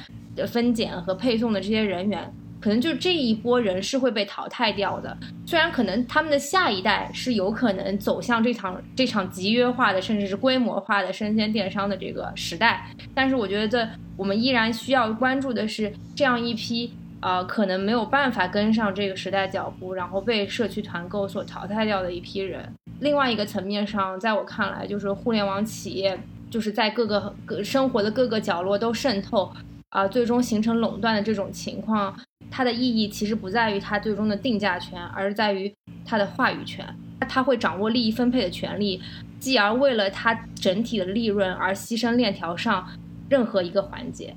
[0.47, 2.33] 分拣和配送的这些人员。
[2.59, 16.91] 可能就这一波人是会被淘汰掉的，虽然可能他们的下一代是有可能走向这场这场集约化的，甚至是规模化的生鲜电商的这个时代，但是我觉得我们依然需要关注的是这样一批
[17.21, 22.67] 呃可能没有办法跟上这个时代脚步，然后被社区团购所淘汰掉的一批人。
[22.99, 29.51] 另外一个层面上，在我看来，就是互联网企业就是在各个各生活的各个角落都渗透。
[29.89, 32.15] 啊，最终形成垄断的这种情况，
[32.51, 35.73] 它的意义其实不在于它最终的定价权，而是在于
[36.05, 36.85] 它的话语权。
[37.29, 39.01] 它会掌握利益分配的权利，
[39.39, 42.87] 继而为了它整体的利润而牺牲链条上
[43.27, 44.35] 任何一个环节。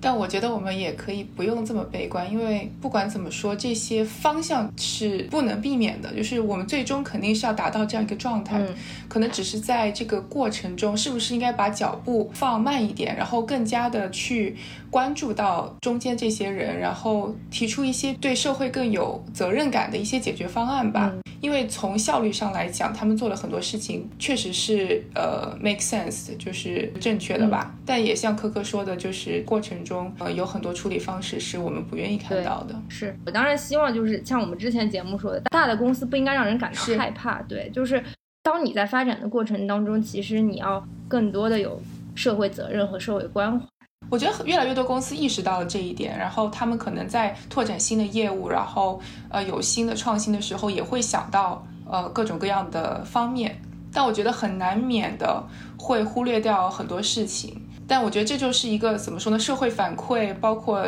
[0.00, 6.12] 但我觉得我们也可以不用这么悲观，因为不管怎么说，这些方向是不能避免的。
[6.14, 8.60] 就是我们最终肯定是要达到这样一个状态，
[9.08, 14.56] 可能只是在这个过程中，是不是应该把脚步放慢一点，然后更加的去
[14.90, 21.12] 关注到中间这些人，然后提出一些对社会更有责任感的一些解决方案吧。
[21.40, 27.72] 因为从效率上来讲，他们做了很多事情，确实是呃 make sense，就是正确的吧。
[27.86, 32.74] 但也像科科说的，就是过程中呃有很多处理方式是我们不愿意看到的。
[32.88, 37.40] 是我当然希望就是像我们之前节目说的，大的公司不应该让人感到害怕。
[37.42, 38.02] 对，就是
[38.42, 41.80] 当你在发展的过程当中，其实你要更多的有
[42.14, 43.66] 社会责任和社会关怀。
[44.10, 53.60] 我觉得越来越多公司意识到了这一点，然后他们可能在拓展新的业务，然后呃有新的创新的时候，也会想到呃各种各样的方面。
[53.92, 55.42] 但我觉得很难免的
[55.78, 57.62] 会忽略掉很多事情。
[57.88, 59.38] 但我觉得这就是一个怎么说呢？
[59.38, 60.86] 社会反馈，包括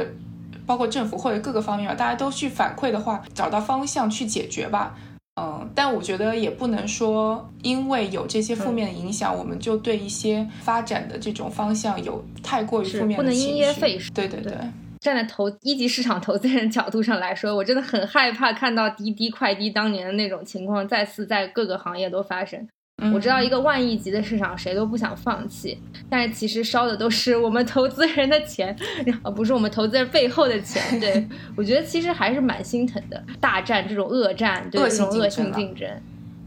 [0.66, 4.94] 包括政府或者各个方面，大家都去反馈的话，找到方向去解决吧。
[5.40, 14.10] 嗯，但我觉得也不能说，因为有这些负面的影响，我们就对一些发展的这种方向有太过于负面的不能因噎废食。
[14.10, 14.52] 对对对，
[14.98, 22.68] 站在投一级市场投资人角度上来说，我真的很害怕看到滴滴快滴当年的那种情况再次在各个行业都发生。
[23.14, 25.78] 我知道一个万亿级的市场，谁都不想放弃，
[26.08, 28.76] 但是其实烧的都是我们投资人的钱，
[29.22, 31.00] 而不是我们投资人背后的钱。
[31.00, 31.26] 对
[31.56, 33.22] 我觉得其实还是蛮心疼的。
[33.40, 35.88] 大战这种恶战，对这种恶性竞争，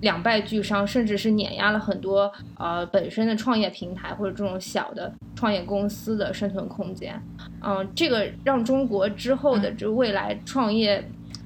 [0.02, 7.20] 两败俱伤，甚至是碾压了很多呃本身的创业平台或者这种小的创业公司的生存空间。
[7.62, 11.04] 嗯，这个让中国之后的这未来创业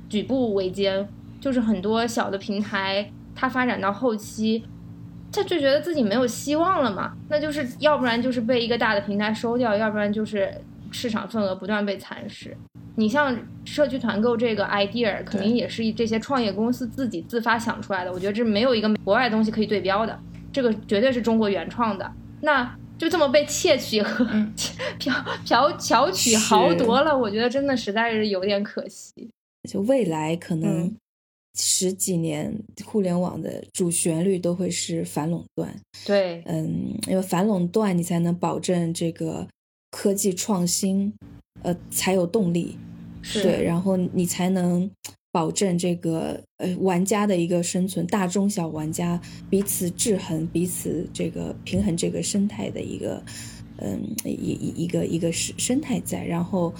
[0.10, 1.08] 举步维艰，
[1.40, 4.66] 就是很多小的平台，它发展到后期。
[5.32, 10.52] 他就觉得自己没有希望了嘛，那就是要不然就是被一个大的平台收掉，要不然就是
[10.92, 12.56] 市场份额不断被蚕食。
[12.96, 18.12] 你像社区团购这个 idea，肯定也是这些创业公司自己自发想出来的。
[18.12, 20.20] 我觉得这没有一个国外东西可以对标的，
[20.52, 22.12] 这个绝对是中国原创的。
[22.42, 24.26] 那就这么被窃取和
[24.98, 25.14] 嫖
[25.46, 29.30] 嫖巧取豪夺了，我觉得真的实在是有点可惜。
[29.70, 30.96] 就未来可能。
[31.60, 32.54] 十几年，
[32.86, 35.76] 互联网的主旋律都会是反垄断。
[36.06, 39.48] 对，嗯，因为反垄断，你才能保证这个
[39.90, 41.12] 科技创新，
[41.64, 42.78] 呃，才有动力。
[43.34, 44.88] 对，然后你才能
[45.32, 53.24] 保证这个呃玩家的一个生存，大中小玩家彼此制衡，彼此这个平衡这个生态的一个，
[53.78, 56.72] 嗯，一一一个一个生生态在，然后。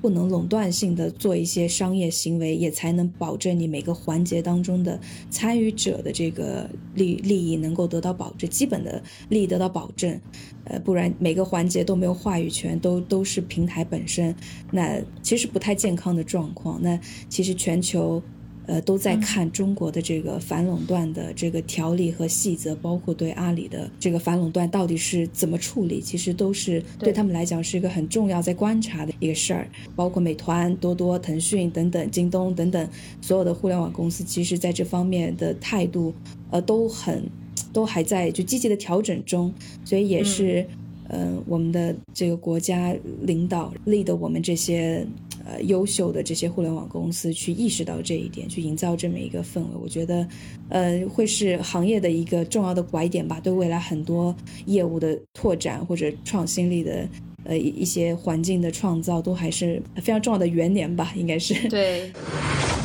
[0.00, 4.98] 不能垄断性的做一些商业行为，也才能保证你每个环节当中的
[5.30, 10.20] 参与者的这个利利益能够得到保证，基本的利益得到保证。
[10.64, 14.34] 呃，不然每个环节都没有话语权，都都是平台本身，
[14.70, 16.80] 那其实不太健康的状况。
[16.82, 16.98] 那
[17.28, 18.22] 其实全球。
[18.66, 29.68] 呃，都在看中国的这个反垄断的这个条例和细则，包括对阿里的这个反垄断到底是怎么处理，其实都是对他们来讲是一个很重要在观察的一个事儿。
[29.96, 32.88] 包括美团、多多、腾讯等等，京东等等，
[33.20, 36.14] 所有的互联网公司，其实在这方面的态度，
[36.50, 37.24] 呃，都很，
[37.72, 39.52] 都还在就积极的调整中，
[39.84, 40.64] 所以也是，
[41.08, 45.04] 嗯，我们的这个国家领导立的我们这些。
[45.50, 50.28] 呃，优秀的这些互联网公司去意识到这一点，去营造这么一个氛围，我觉得，
[50.68, 53.40] 呃，会是行业的一个重要的拐点吧。
[53.40, 54.32] 对未来很多
[54.66, 57.08] 业务的拓展或者创新力的，
[57.42, 61.68] 呃，一些环境的创造，都还是非常重要的元年吧，应该是。
[61.68, 62.12] 对。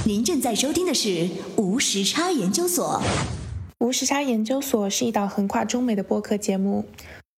[0.06, 3.00] 您正在收听的是无时差研究所。
[3.80, 6.86] 无时差研究所是一档横跨中美的播客节目。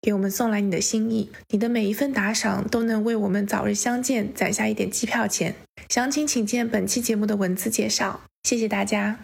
[0.00, 5.56] 给我们送来你的心意，你的每一份打赏都能为我们早日相见攒下一点机票钱。
[5.88, 8.20] 详情请见本期节目的文字介绍。
[8.44, 9.18] 谢谢大家。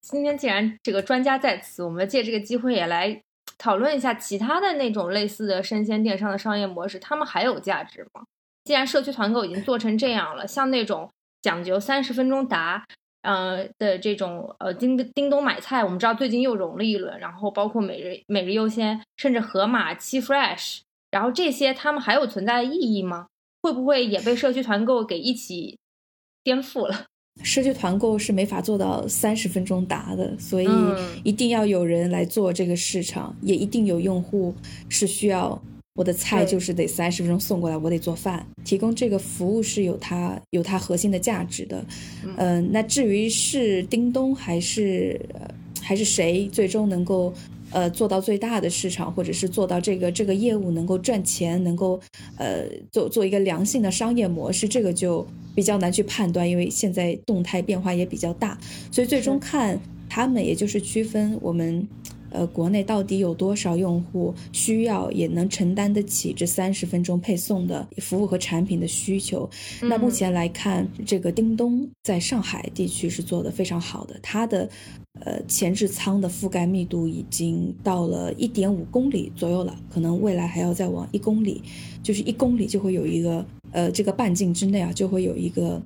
[0.00, 3.20] 今天既然这个专家在此，我们借这个机会也来
[3.58, 8.22] 讨论一下其他的那种类似的生鲜电商的商业模式，他们还有价值吗？
[8.64, 11.10] 既然社区团购已经做成这样了，像那种
[11.42, 12.84] 讲究三十分钟达。
[13.28, 20.78] 呃的这种呃叮叮咚买菜，我们知道最近又融了一轮，然后包括每日每日优先，甚至盒马、七 fresh，
[21.10, 23.26] 然后这些他们还有存在的意义吗？
[23.60, 25.76] 会不会也被社区团购给一起
[26.42, 27.04] 颠覆了？
[27.44, 30.68] 社区团购是没法做到三十分钟达的，所以
[31.22, 34.54] 一定要有人来做这个市场，也一定有用户
[34.88, 35.60] 是需要。
[35.98, 41.84] 我的菜就是得三十分钟送过来，我得做饭，提供这个服务是有它有它核心的价值的。
[42.36, 45.20] 嗯，那至于是叮咚还是
[45.82, 47.34] 还是谁最终能够
[47.72, 52.00] 呃做到最大的市场，或者是做到这个这个业务能够赚钱，能够
[52.36, 58.56] 呃做做一个良性的商业模式，这个就比较难去判断，因为现在动态变化也比较大，
[58.92, 59.76] 所以最终看
[60.08, 61.88] 他们也就是区分我们。
[62.30, 69.48] 呃，国内到底有多少用户需要也能承担得起这三十分钟配送的服务和产品的需求？
[69.82, 74.68] 那目前来看，这个叮咚在上海地区是做得非常好的，它的
[75.20, 81.62] 呃前置仓的覆盖密度已经到了一点五公里左右了，可能未来还要再往一公里，
[82.02, 85.80] 就是一公里就会有一个呃这个半径之内啊就会有一个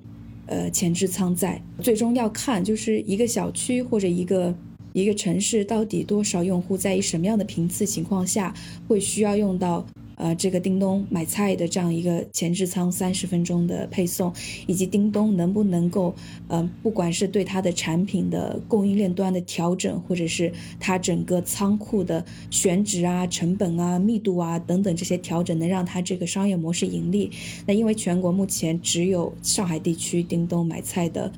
[0.47, 1.61] 呃前置仓在。
[1.81, 4.53] 最终要看就是一个小区或者一个。
[4.93, 8.53] 一个城市到底多少用户在以什么样的频次情况下
[8.87, 9.85] 会需要用到
[10.15, 14.31] 呃这个叮咚买菜的这样一个前置仓三十分钟的配送，
[14.67, 16.13] 以及叮咚能不能够
[16.47, 27.31] 呃不管是对它的产品的供应链端的调整，或者是它整个仓库的选址啊、成本啊、密度啊等等这些调整，能让它这个商业模式盈利？
[27.65, 31.31] 那因为全国目前只有上海地区叮咚买菜的。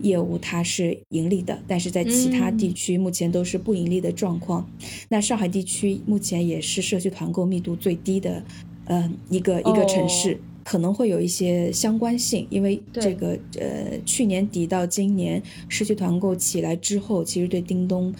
[0.00, 4.68] 业务它是盈利的，但是在其他地区目前都是不盈利的状况。
[5.08, 8.42] 那上海地区目前也是社区团购密度最低的，
[8.84, 18.14] 呃，一个一个城市，可能会有一些相关性，因为这个呃，去年底到今年社区团购起来之后，其实对叮咚。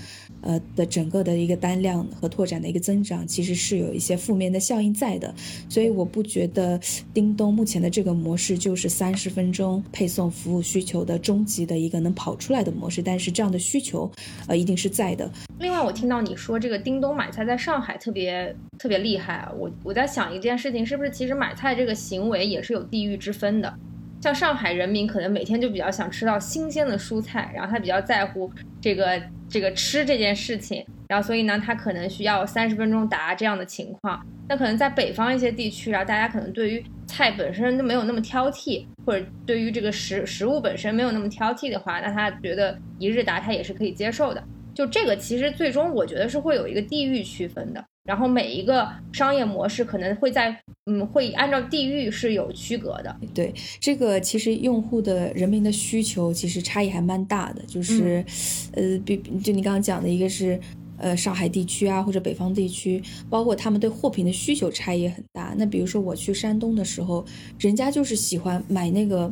[0.47, 5.35] 呃的整个的一个单量和拓展的一个增长，其实是有一些负面的效应在的，
[5.69, 6.81] 所以我不觉得
[7.13, 14.11] 叮咚目前的这个模式就是三十分钟配送服务需求的终极的一个能跑出来的模式，但是这样的需求，
[14.47, 15.29] 呃，一定是在的。
[15.59, 23.79] 另外，我听到你说这个叮咚买菜在上海特别特别厉害啊，我我在想一件事情，是不是其实买菜这个行为也是有地域之分的？
[24.21, 28.51] 像上海人民可能每天就比较想吃到新鲜的蔬菜，然后他比较在乎
[28.81, 34.25] 这个这个吃这件事情，然后所以呢，他可能需要三十分钟达这样的情况。
[34.49, 44.43] 那可能在北方一些地区啊，大家可能对于菜本身都没有那么挑剔，或者对于这个食食物本身没有那么挑剔的话，那他觉得一日达他也是可以接受的。
[44.75, 47.85] 就这个其实最终我觉得是会有一个地域区分的。
[48.07, 53.15] 然后每一个商业模式可能会在，嗯，会按照地域是有区隔的。
[53.35, 58.25] 对，这个其实用户的人民的需求其实差异还蛮大的，就是，
[58.73, 60.59] 呃，比就你刚刚讲的一个是，
[60.99, 65.53] 呃，上海地区啊或者北方地区，包括他们对货品的需求差异也很大。
[65.59, 67.25] 那比如说我去山东的时候，
[67.59, 69.29] 人家就是喜欢买那个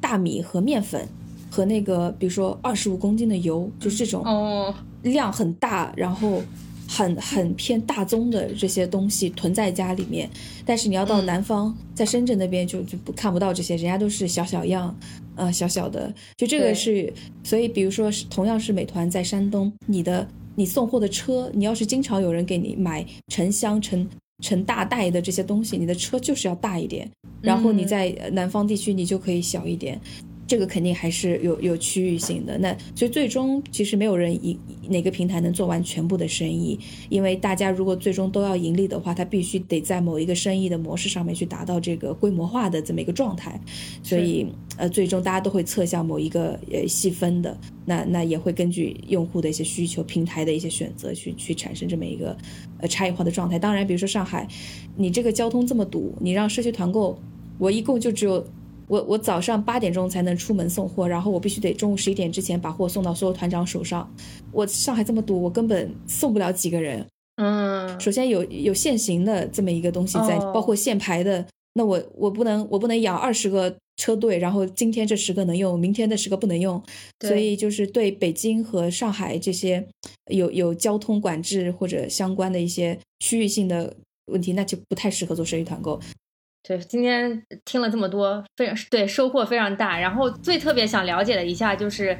[0.00, 1.06] 大米和面粉，
[1.50, 6.40] 和那个比如说二十五公斤的油，就是这种哦量很大，然后。
[6.94, 10.28] 很很偏大宗的这些东西囤在家里面，
[10.66, 14.94] 但是你要到南方，在深圳那边就就不看不到这些，人家都是小小样，
[15.36, 17.10] 呃小小的，就这个是，
[17.42, 24.06] 所以比如说是同样是美团在山东，你的你送货的车，你要是经常有人给你买成箱成
[24.42, 29.98] 成大袋的这些东西，你的车就是要大一点，然后你在南方地区你就可以小一点。
[30.52, 34.54] 这个肯定还是有有区域性的，那所以最终其实没有人一
[34.86, 36.78] 哪个平台能做完全部的生意，
[37.08, 43.58] 因为大家如果最终都要盈利的话，它必须得在某一个生意的模式上面去达到这个规模化的这么一个状态，
[44.02, 44.46] 所以
[44.76, 52.36] 呃最终大家都会侧向某一个呃细分的，那那也会根据用户的一些需求、平台的一些选择去去产生这么一个
[52.78, 53.58] 呃差异化的状态。
[53.58, 54.46] 当然，比如说上海，
[54.96, 57.18] 你这个交通这么堵，你让社区团购。
[57.58, 58.44] 我一共就只有
[58.92, 64.06] 我我早上八点钟才能出门送货，然后我必须得中午十一点之前把货送到所有团长手上。
[64.52, 67.06] 我上海这么堵，我根本送不了几个人。
[67.36, 76.82] 嗯，首先有有限行的这么一个东西在，哦包括限牌的，那我我不能我不能养二十个车队，然后今天这十个能用，明天这十个不能用，
[77.20, 79.82] 所以就是对北京和上海这些
[80.30, 85.98] 有有交通管制或者相关的一些区域性的问题，那就不太适合做社区团购。
[86.66, 89.98] 对，今天听了这么多，非常对收获非常大。
[89.98, 92.16] 然后最特别想了解的一下就是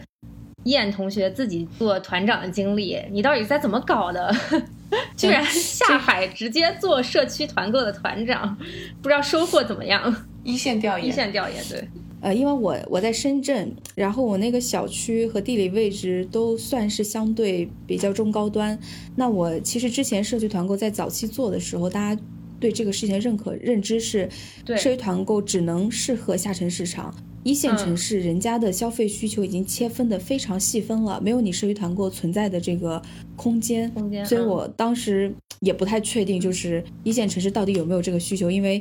[0.65, 4.35] 燕同学自己做团长的经历，你到底在怎么搞的？
[5.17, 8.57] 居然下海直接做社区团购的团长，
[9.01, 10.15] 不知道收获怎么样？
[10.45, 11.89] 一线调研，一线调研，对，
[12.21, 18.79] 呃，因为我我在深圳，然后我那个小区和地理位置都算是相对比较中高端。
[19.17, 22.21] 那我其实之前社区团购在早期做的时候，大家
[22.63, 24.29] 对这个事情的认可认知是，
[24.67, 27.13] 社区团购只能适合下沉市场。
[27.43, 33.03] 一线城市人家的消费需求已经切分的非常细分了，没有你社区团购存在的这个
[33.35, 33.91] 空间。
[33.91, 38.81] 空间嗯所以我当时也不太确定，就是一线城市到底有没有这个需求，因为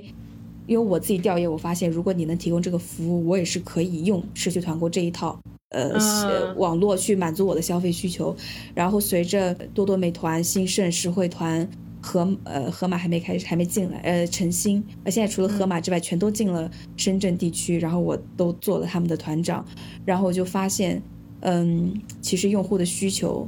[0.68, 5.40] 因为我自己调研，我发现如果你能提供这个服务，我也是可以用社区团购这一套。
[5.70, 8.36] 呃，嗯网络去满足我的消费需求，
[8.76, 11.68] 然后随着多多美团、兴盛、实惠团、
[12.02, 19.64] 盒呃河马还没开始，还没进来，呃晨星，呃现在除了河马之外，全都进了深圳地区，然后我都做了他们的团长，
[20.04, 21.02] 然后我就发现，
[21.42, 23.48] 嗯，其实用户的需求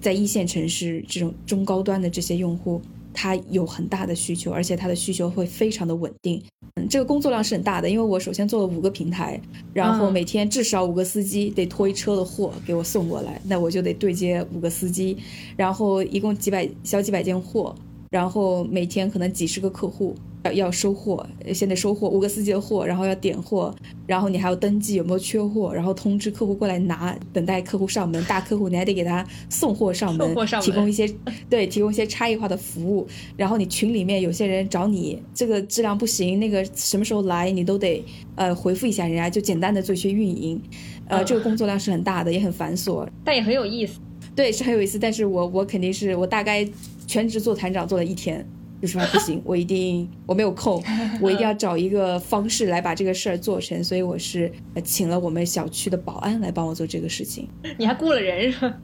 [0.00, 2.80] 在一线城市这种中高端的这些用户，
[3.12, 6.40] 他有很大的需求，而且他的需求会非常的稳定。
[6.76, 9.40] 嗯，这个工作量是很大的，因为我首先做了五个平台，
[9.74, 10.12] 然后嗯。
[10.12, 15.16] 每天至少五个司机得拖一车的货给我送过来，那我就得对接五个司机，
[15.56, 17.74] 然后一共几百小几百件货，
[18.10, 23.74] 然后每天可能几十个客户要要收货，呃先得收货五个司机的货，然后要点货，
[24.06, 31.12] 然后你还要登记有没有缺货，然后通知客户过来拿，等待客户上门，大客户你还得给他送货上门，送货上门提供一些
[31.50, 33.06] 对提供一些差异化的服务。
[33.36, 38.02] 然后你群里面有些人找你这个质量不行，那个什么时候来你都得
[38.36, 40.60] 呃回复一下人家，就简单的做一些运营。
[41.08, 43.98] 呃，嗯这个工作量是很大的，也很繁琐，但也很有意思。
[44.38, 44.96] 对，是很有意思。
[44.98, 46.64] 但是我我肯定是我大概
[47.08, 48.46] 全职做团长做了一天，
[48.80, 50.80] 就说不行， 我一定我没有空，
[51.20, 53.82] 我一定要找一个方式来把这个事儿做成。
[53.82, 57.48] 所以我是呃请了我们小区的保安来帮我做这个事情。
[57.76, 58.78] 你还雇了人是吧？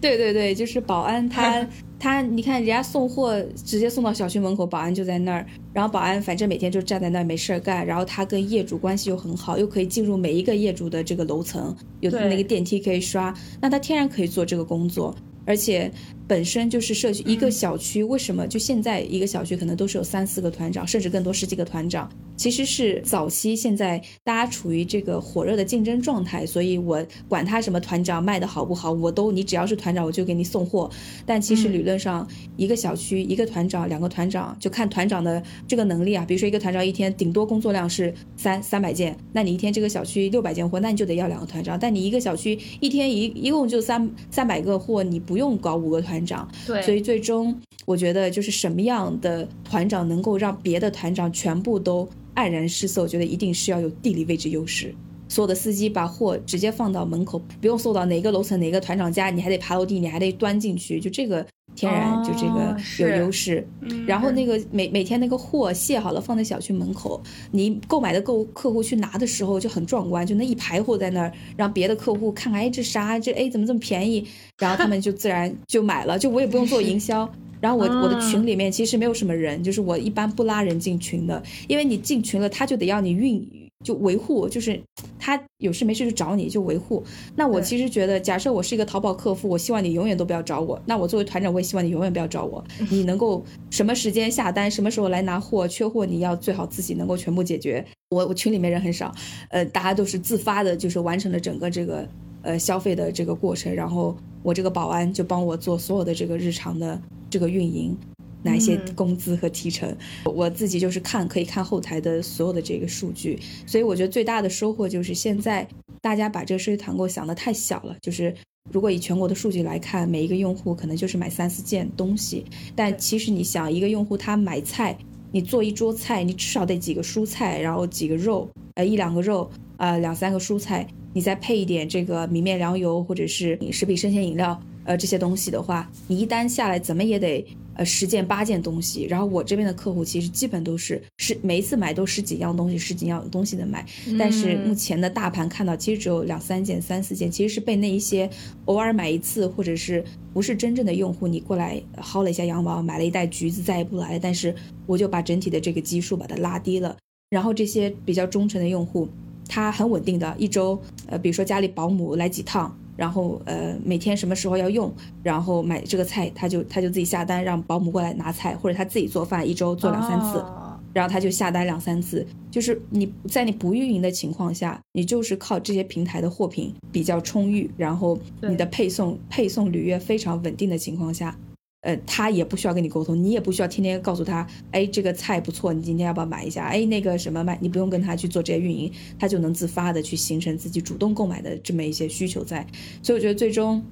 [0.00, 1.66] 对对对，就是保安他
[2.00, 15.92] 他，你看人家送货直接送到小区门口，保安就在那儿，然后保安反正每天就站在那儿没事儿干，然后他跟业主关系又很好，又可以进入每一个业主的这个楼层，有那个电梯可以刷，那他天然可以做这个工作，而且
[16.30, 30.88] 本身就是社区一个小区，为什么就现在一个小区可能都是有三四个团长，甚至更多十几个团长，其实是早期现在大家处于这个火热的竞争状态，所以我管他什么团长卖的好不好，我都你只要是团长我就给你送货。
[31.26, 32.24] 但其实理论上，
[32.56, 41.76] 一个小区一个团长两个团长就看团长的这个能力啊，比如说一个团长一天顶多工作量是三三百件，那你一天这个小区六百件货，那你就得要两个团长。
[41.76, 54.94] 但你一个小区一天一一共就三三百个货，你不用搞五个团长，对，所以最终我觉得就是什么样的团长能够让别的团长全部都黯然失色，我觉得一定是要有地理位置优势。
[55.30, 63.66] 所有的司机把货直接放到门口，不用送到哪个楼层哪个团长家，你还得爬楼梯，你还得端进去，就这个天然哦就这个有优势。
[63.82, 67.22] 嗯然后那个每每天那个货卸好了放在小区门口，
[67.52, 74.26] 你购买的购客户去拿的时候就很壮观，就那一排货在那儿，让别的客户看，哎这啥这哎怎么这么便宜，
[74.58, 77.30] 然后他们就自然就买了，就我也不用做营销。
[77.60, 83.36] 然后我我的群里面其实没有什么人，就是我一般不拉人进群的，因为你进群了，他就得要你运
[83.84, 84.78] 就维护，就是
[85.18, 87.02] 他有事没事就找你就维护。
[87.34, 90.80] 那我其实觉得，假设我是一个淘宝客服，我希望你永远都不要找我。
[90.84, 92.62] 那我作为团长，我也希望你永远不要找我。
[92.90, 97.84] 你能够什么时间下单，什么时候来拿货，缺货你要最好自己能够全部解决。
[98.10, 99.14] 我我群里面人很少，
[99.48, 102.06] 呃，大家都是自发的，就是完成了整个这个
[102.42, 107.00] 呃消费的这个过程，然后我这个保安就帮我做所有的这个日常的
[107.30, 107.96] 这个运营。
[108.42, 108.94] 哪一些嗯。
[108.94, 115.66] 工资和提成，我自己就是看可以看后台的所有的这个数据，所以我觉得最大的收获就是现在
[116.00, 118.34] 大家把这个社区团购想得太小了，就是
[118.70, 124.96] 如果以全国的数据来看，每一个用户可能就是买三四件东西，但其实你想，一个用户他买菜，
[125.32, 137.44] 你做一桌菜，你至少得几个蔬菜，然后几个肉，呃一两个肉，呃两三个蔬菜，你再配一点这个米面粮油或者是食品生鲜饮料，呃这些东西的话，你一单下来怎么也得
[137.80, 143.86] 呃十件八件东西，然后我这边的客户其实基本都是是每一次买都十几样东西，十几样东西的买，
[144.18, 148.28] 但是目前的大盘看到其实只有两三件、三四件，其实是被那一些
[148.66, 150.04] 偶尔买一次或者是
[150.34, 154.54] 不是真正的用户，你过来薅了一下羊毛，买了一袋橘子再也不来了，但是
[154.84, 156.94] 我就把整体的这个基数把它拉低了，
[157.30, 159.08] 然后这些比较忠诚的用户，
[159.48, 162.76] 他很稳定的，一周呃比如说家里保姆来几趟。
[163.00, 170.44] 然后呃，每天什么时候要用，然后买这个菜，他就他就自己下单，让保姆过来拿菜，或者他自己做饭，一周做两三次，
[170.92, 172.26] 然后他就下单两三次。
[172.50, 181.34] 就是你在你不运营的情况下，你就是靠这些平台的货品比较充裕，然后你的配送配送履约非常稳定的情况下。
[181.82, 186.64] 呃，他也不需要跟你沟通，你也不需要天天告诉他，哎，这个菜不错，你今天要不要买一下？
[186.64, 192.66] 哎，那个什么买，你不用跟他去做这些运营，他就能自发的去形成自己主动购买的这么一些需求在。
[193.02, 193.82] 所以我觉得最终，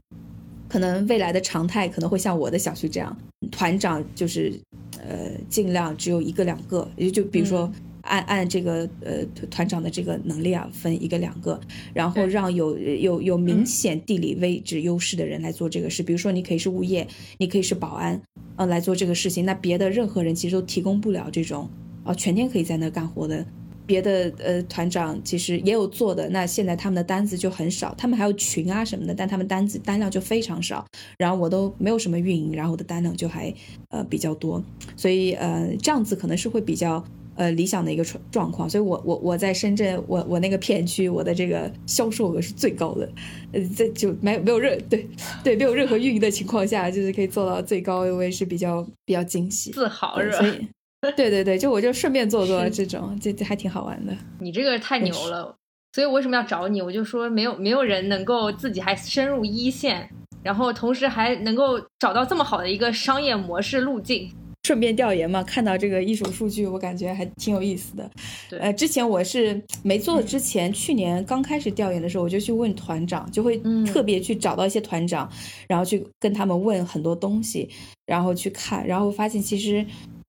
[0.69, 3.17] 可能未来的常态可能会像我的小区这样，
[3.51, 4.53] 团长就是，
[4.99, 7.73] 呃，尽量只有一个两个，也就比如说。
[8.09, 11.61] 按按这个呃团长的这个能力啊，分一个两个，
[11.95, 16.03] 然后让有有有明显地理位置优势的人来做这个事。
[16.03, 17.07] 比如说，你可以是物业，
[17.39, 18.21] 你可以是保安，
[18.57, 19.45] 呃，来做这个事情。
[19.45, 21.69] 那别的任何人其实都提供不了这种，
[22.05, 23.45] 哦，全天可以在那干活的。
[23.87, 30.85] 别的呃团长其实也有做的，那现在他们的单子就很少，他们还有群啊什么的，但他们单子单量就非常少。
[31.17, 33.53] 然后我都没有什么运营，然后我的单量就还
[33.89, 34.63] 呃比较多，
[34.95, 37.03] 所以呃这样子可能是会比较。
[37.39, 43.09] 呃，理想的一个状状况，所以我我我在深圳，我我那个片区，我的这个销售额是最高的，
[43.53, 45.09] 呃，这就没没有任对
[45.45, 50.39] 对没有任何运营的情况下，就是可以做到最高，我也是比较比较惊喜，自豪是吧？
[50.39, 50.69] 所以
[51.17, 54.13] 对对对，就我就顺便做做这种，这这还挺好玩的。
[54.41, 55.55] 你这个太牛了，
[55.93, 56.83] 所以我为什么要找你？
[56.83, 60.11] 我就说没有没有人能够自己还深入一线，
[60.43, 64.29] 然后同时还能够找到这么好的一个商业模式路径。
[64.69, 68.11] 顺便调研嘛，看到这个艺术数据，我感觉还挺有意思的。
[68.51, 75.27] 对，呃，之前我是没做之前，去年刚开始调研的时候，我就去问团长，就会特别去找到一些团长，
[75.67, 77.67] 然后去跟他们问很多东西，
[78.05, 79.83] 然后去看，然后发现其实，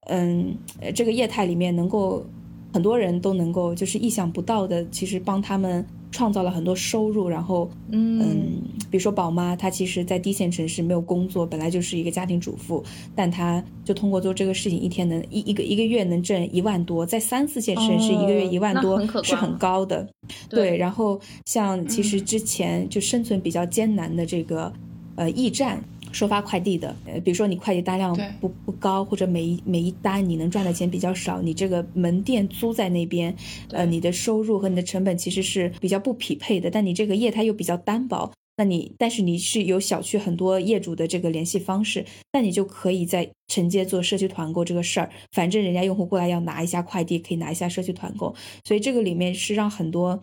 [0.08, 0.56] 嗯，
[0.96, 2.26] 这个业态里面能够
[2.72, 5.86] 很多人都能够就是意想不到的，其实帮他们。
[6.12, 12.84] 创造了很多收入，然后，嗯，比如说宝妈，她其实，在低线城市没有工作，本来就是一个家庭主妇，
[13.16, 20.08] 但她就通过做这个事情，一天能一一个一个月能挣一万多，在三四线城市一个月一万多是很高的，
[20.50, 20.76] 对。
[20.78, 24.74] 然后像其实之前就生存比较艰难的这个，
[25.16, 25.84] 呃，驿站。
[26.12, 33.36] 收发快递的，呃，比如说你快递单量不不高，或者每一每一单你能赚的钱比较少，你这个门店租在那边，
[33.72, 36.70] 呃，你的收入和你的成本其实是比较不匹配的。
[36.70, 45.10] 但你这个业态又比较单薄，那你但是你是有小区很多业主的这个联系方式，那你就可以在承接做社区团购这个事儿。
[45.32, 48.34] 反正人家用户过来要拿一下快递，可以拿一下社区团购，
[48.66, 50.20] 所以这个里面是让很多，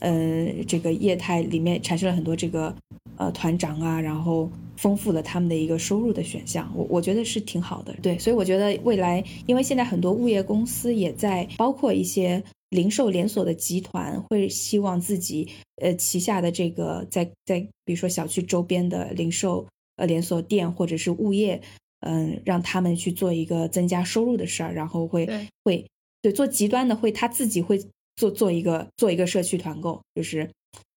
[0.00, 2.74] 呃，这个业态里面产生了很多这个
[3.18, 4.50] 呃团长啊，然后。
[4.78, 7.92] 丰富了他们的一个收入的选项，我我觉得是挺好的。
[8.00, 12.40] 对，所以我觉得未来，因为现在很多物业公司也在，包括一些
[12.70, 15.48] 零售连锁的集团，会希望自己
[15.82, 19.66] 呃旗下的这个在在比如说小区周边的零售
[19.96, 21.60] 呃连锁店或者是物业，
[22.06, 25.28] 嗯，让他们去做一个增加收入的事儿，然后会
[25.64, 25.84] 会
[26.22, 27.84] 对做极端的会他自己会
[28.14, 30.48] 做做一个做一个社区团购，就是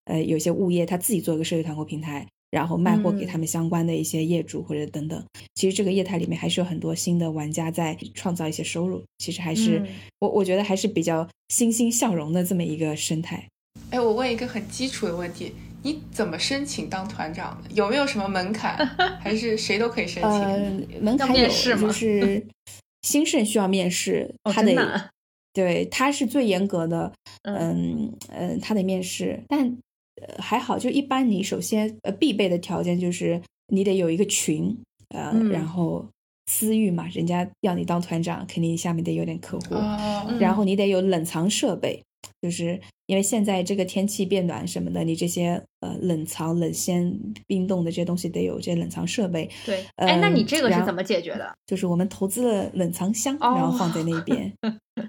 [0.06, 2.28] 呃有些物业他自己做一个社区团购平台。
[2.52, 5.24] 然后卖货给他们相关的一些业主或者等等，
[5.56, 9.82] 其实这个业态里面还是有很多新的玩家在创造一些收入，其实还是
[10.20, 13.48] 我我觉得还是比较欣欣向荣的这么一个生态。
[13.90, 15.54] 哎，我问一个很基础的问题，
[15.84, 17.70] 你怎么申请当团长的？
[17.74, 18.76] 有没有什么门槛？
[19.22, 20.30] 还是谁都可以申请？
[20.30, 22.46] 呃，门槛有，就是
[23.04, 24.76] 兴盛需要面试，他得
[25.54, 27.14] 对他是最严格的，
[27.44, 29.78] 嗯嗯，他得面试，但。
[30.16, 31.30] 呃，还好，就一般。
[31.30, 34.76] 你首先呃，必备的条件就是你得有一个群，
[35.10, 36.06] 呃，然后
[36.48, 39.76] 私域嘛，人家要你当团长，肯定下面得有点客户。
[40.40, 42.04] 然后你得有冷藏设备，
[42.42, 47.18] 就是因为现在这个天气变暖什么的，你这些呃冷藏、冷鲜、
[47.48, 49.50] 冰冻的这些东西得有这些冷藏设备。
[49.66, 51.54] 对，哎，那你这个是怎么解决的？
[51.66, 54.54] 就是我们投资了冷藏箱，然后放在那边。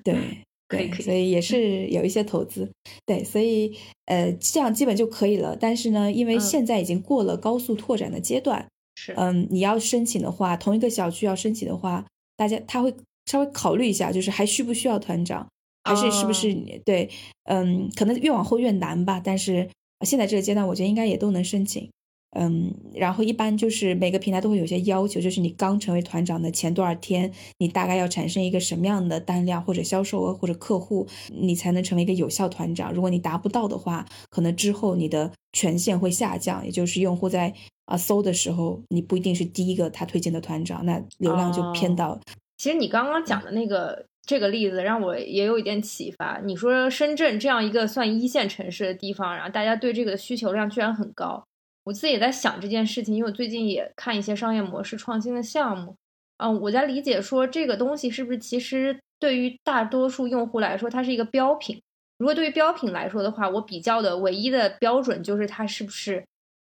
[0.04, 0.14] 对。
[0.72, 2.70] 对，所以也是有一些投资，
[3.06, 3.76] 对，所以
[4.06, 5.56] 呃，这样基本就可以了。
[5.56, 12.92] 但是呢，因为现在已经过了高速拓展的阶段，是，嗯，你要申请的话，同一个小区要申请的话，大家他会
[13.26, 15.46] 稍微考虑一下，就是还需不需要团长，
[15.84, 16.54] 还是是不是
[16.84, 17.08] 对，
[17.44, 19.20] 嗯，可能越往后越难吧。
[19.22, 19.68] 但是
[20.06, 21.90] 现在这个阶段，我觉得应该也都能申请。
[22.34, 32.90] 嗯，然后一般就是每个平台都会有些要求，就是你刚成为团长的前多少天，你大概要产生一个什么样的单量或者销售额或者客户，你才能成为一个有效团长。
[32.92, 37.52] 如果你达不到的话，可能之后你的权限会下降，也就是用户在
[37.84, 42.18] 啊搜的时候，你不一定是第一个他推荐的团长，那流量就偏到。
[42.56, 46.40] 其实你刚刚讲的那个这个例子让我也有一点启发。
[46.42, 51.44] 你说深圳这样一个算一线城市的地方，然后大家对这个需求量居然很高。
[51.84, 55.96] 我自己也在想这件事情，因为我最近也看一些商业模式创新的项目，
[56.38, 61.82] 嗯，我在理解说这个东西是不是其实对于大多数用户来说，它是一个标品。
[62.18, 66.24] 如果对于标品来说的话，我比较的唯一的标准就是它是不是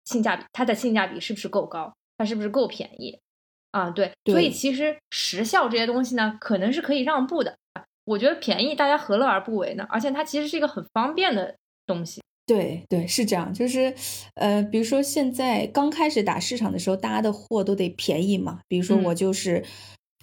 [0.06, 3.19] 性价比，它的性价比是不是够高，它是不是够便宜
[3.69, 3.91] 啊？
[3.91, 7.56] 对，所以其实时效这些东西呢，可能是可以让步的。
[8.06, 9.86] 我觉得便宜大家何乐而不为呢？
[9.90, 11.56] 而且它其实是一个很方便的
[11.86, 12.22] 东西。
[12.48, 13.92] 对对是这样，就是，
[14.36, 18.60] 呃，比如说现在刚开始打市场的时候，大家的货都得便宜嘛。
[18.68, 19.66] 比如说我就是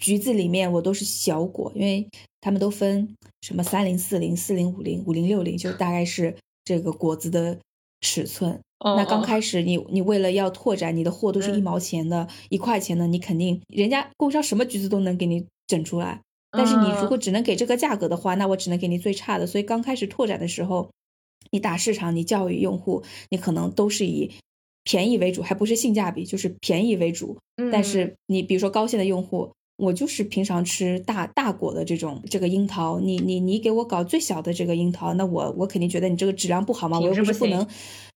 [0.00, 2.08] 橘子里面我都是小果，因为
[2.40, 7.58] 他们都分什么三零四零、四零五零、五零六零，就大概是这个果子的
[8.00, 8.60] 尺寸。
[8.84, 16.20] 那刚开始你你为了要拓展你的货都是一毛钱的、一块钱的，你肯定人家供应商什么橘子都能给你整出来，
[16.52, 19.46] 但是你如果只能给这个价格的话，那我只能给你最差的。
[19.48, 20.88] 所以刚开始拓展的时候。
[21.50, 24.30] 你打市场，你教育用户，你可能都是以
[24.84, 27.36] 便宜为主，还不是性价比，就是便宜为主。
[27.70, 37.66] 但是你比如说高线的用户，我就是平常吃大大果的这种这个樱桃，你你你给我搞最小的这个樱桃，那我我肯定觉得你这个质量不好嘛，我又不是不能，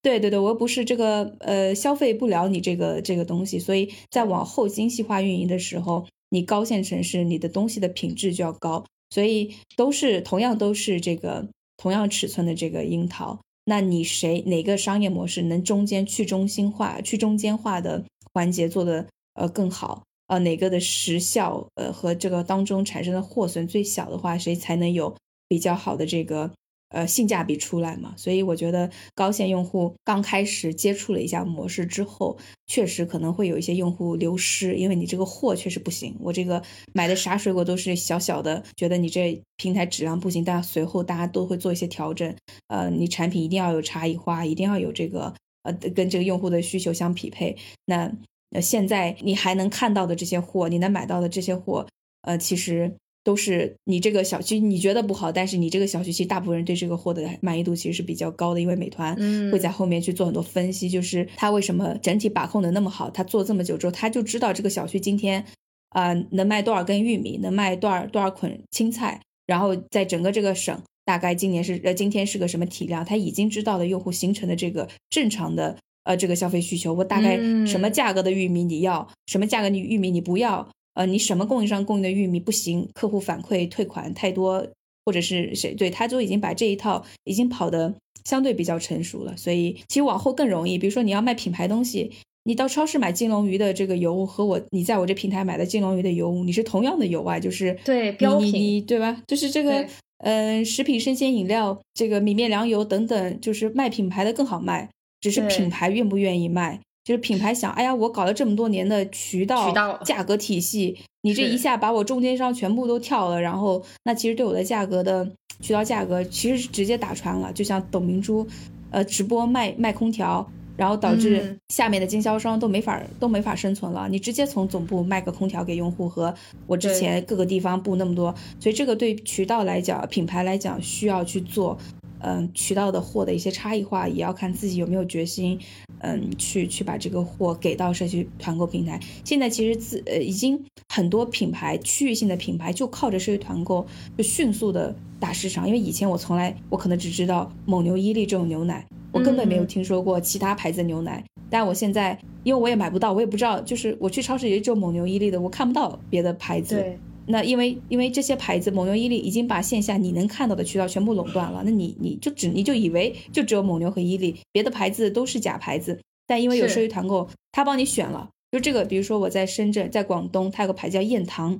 [0.01, 11.47] 对对对，我又不是这个呃消费不了你这个这个东西，所以在往后精细化运营的时候，你高线城市你的东西的品质就要高，所以都是同样都是这个。
[11.77, 19.05] 同样尺寸的这个樱桃，那你谁哪个商业模式能中间去中心化、去中间化的环节做的
[19.35, 20.03] 呃更好？
[20.27, 25.15] 呃，哪个的时效呃和这个当中产生的货损最小的话，谁才能有
[25.47, 26.51] 比较好的这个？
[26.89, 36.15] 呃，性价比出来嘛，所以我觉得高线用户刚开始接触了一下模式之后，确实可能会有一些用户流失，因为你这个货确实不行。
[36.21, 42.33] 我这个买的啥水果都是小小的，觉得你这平台质量不行，但随后大家都会做一些调整。
[42.67, 45.33] 呃，你产品一定要有差异化，一定要有这个
[45.63, 47.57] 呃跟这个用户的需求相匹配。
[47.85, 48.09] 那
[48.51, 51.85] 呃现在你还能看到的这些货，你能买到的这些货，
[52.21, 52.95] 呃，其实。
[53.27, 59.13] 都是你这个小区你觉得不好，但是你这个小区其实大部分人对这个货的满意度其实是比较高的，因为美团
[59.51, 65.43] 会在后面去做很多分析，就是他为什么整体把控的那么好，他做这么久之后，他就知道这个小区今天
[65.89, 75.75] 啊能卖多少根玉米，能卖多少多少捆青菜，然后在整个这个省大概今年是呃今天是个什么体量，他已经知道了用户形成的这个正常的
[76.05, 77.35] 呃这个消费需求，我大概
[77.65, 80.69] 什么价格的玉米你要，什么价格的玉米你不要。
[80.97, 84.67] 呃，你什么供应商供应的玉米不行，客户反馈退款太多，
[85.05, 87.93] 或者是谁对他就已经把这一套已经跑的
[88.25, 90.75] 相对比较成熟了，所以其实往后更容易。
[90.75, 92.11] 比如说你要卖品牌东西，
[92.45, 99.21] 你到超市买金龙鱼的这个油和我你在我这平台买的金龙鱼的油，你是同样的油啊，就是对标品对吧？
[99.27, 99.85] 就是这个
[100.23, 104.89] 嗯，食品生鲜饮料这个米面粮油等等，就是卖品牌的更好卖，
[105.21, 106.81] 只是品牌愿不愿意卖。
[107.07, 115.25] 就是品牌想，哎呀，我搞了这么多年的渠道、渠道价格体系，你这一下把我中间商全部都跳了，然后那其实对我的价格的
[115.61, 117.49] 渠道价格其实是直接打穿了。
[117.53, 118.45] 就像董明珠，
[118.91, 124.09] 呃，直播卖卖空调，然后导致下面的经销商都没法都没法生存了。
[124.09, 126.35] 你直接从总部卖个空调给用户，和
[126.65, 131.77] 我之前各个地方布那么多，所以这个对渠道来讲、品牌来讲需要去做。
[132.19, 135.59] 嗯，渠道的货的一些差异化，也要看自己有没有决心，
[135.99, 138.99] 嗯，去去把这个货给到社区团购平台。
[139.23, 143.85] 现在其实自呃已经很多品牌区域性的品牌就靠着社区团购
[144.17, 145.67] 就迅速的打市场。
[145.67, 151.23] 因为以前我从来我可能只知道蒙牛、伊利这种牛奶，我根本没有听说过其他牌子的牛奶。
[151.49, 156.75] 但我现在因为我也买不到，我也不知道，就是我去超市也就蒙牛、伊利的，我看不到别的牌子。
[156.75, 156.99] 对。
[157.29, 165.99] 那因为因为这些牌子，蒙牛、伊利已经把线下你能看到的渠道全部垄断了，那你你就只你就以为就只有蒙牛和伊利，别的牌子都是假牌子。
[166.25, 171.59] 但因为有社区团购，他帮你选了，就这个，比如说我在深圳，在广东，它有个牌叫燕塘，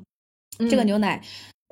[0.70, 1.22] 这个牛奶，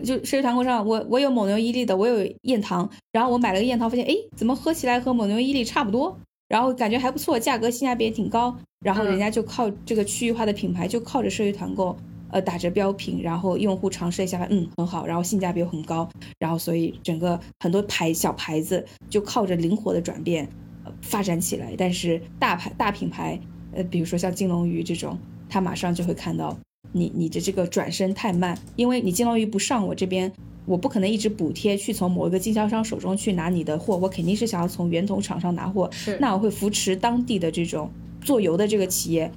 [0.04, 6.18] 就社区团购上，我我有蒙牛、伊利的，我有燕塘，然后我买了个燕塘，发现哎，怎么喝起来和蒙牛、伊利差不多，
[6.48, 11.96] 然后感觉还不错，价格性价比也挺高，然后人家就靠这个区域化的品牌，就靠着社区团购。
[12.36, 16.06] 呃，打着标品，然后用户尝试一下，嗯，很好，然后性价比又很高，
[16.38, 20.46] 然后所以整个很多牌小牌子就靠着灵活的转变，
[20.84, 21.74] 呃，发展起来。
[21.78, 23.40] 但是大牌大品牌，
[23.72, 25.18] 呃，比如说像金龙鱼这种，
[25.48, 26.58] 他马上就会看到
[26.92, 30.30] 你你的这个转身太慢，因为你金龙鱼不上我这边，
[30.66, 37.90] 我不可能一直补贴去从某一个经销商手中去拿你的货，我肯定是想要从源头厂商拿货，是那我会扶持当地的这种
[38.20, 39.32] 做油的这个企业。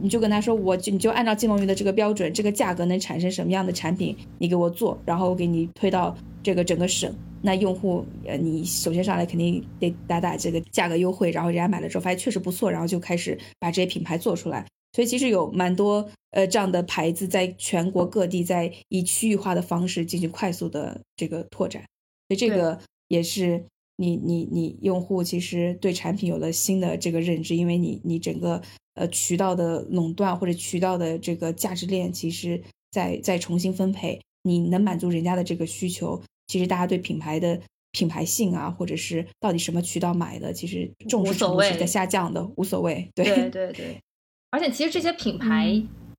[0.00, 7.14] 你就跟他说，我就你就按照金龙鱼的这个标准，这个价格能产生什么样的产品，你给我做，然后我给你推到这个整个省。
[7.42, 14.66] 那用户，呃，你首先上来肯定得打打这个价格优惠，然后人家买了之后发现确实不错，然后就开始把这些品牌做出来。
[14.92, 21.80] 所以其实有蛮多呃这样的牌子在全国各地在以区域化的方式进行快速的这个拓展，
[22.28, 22.78] 所以这个
[23.08, 23.64] 也是
[24.00, 28.62] 你你你用户其实对产品有了新的这个认知，因为你你整个
[28.94, 32.58] 呃渠道的垄断或者渠道的这个价值链，其实
[32.90, 36.18] 在在重新分配，你能满足人家的这个需求。
[36.46, 37.60] 其实大家对品牌的
[37.92, 43.06] 品牌性啊，或者是到底什么渠道买的，其实重视程度是在下降的，无所谓。
[43.14, 44.00] 对对对对，
[44.50, 45.68] 而且其实这些品牌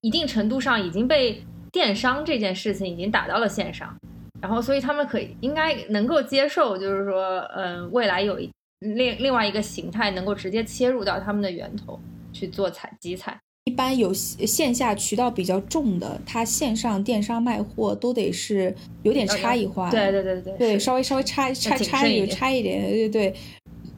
[0.02, 1.42] 一定程度上已经被
[1.72, 3.98] 电商这件事情已经打到了线上，
[4.42, 8.50] 然后所以他们可以应该能够接受，就是说，嗯，未来有一
[8.80, 12.00] 另另外一个形态能够直接切入到他们的源头
[12.34, 13.40] 去做采集采。
[13.66, 23.34] 一般有线下渠道比较重的，它线上电商卖货都得是有点差异化，对对对对，对稍微稍微差差差一差一点，对对。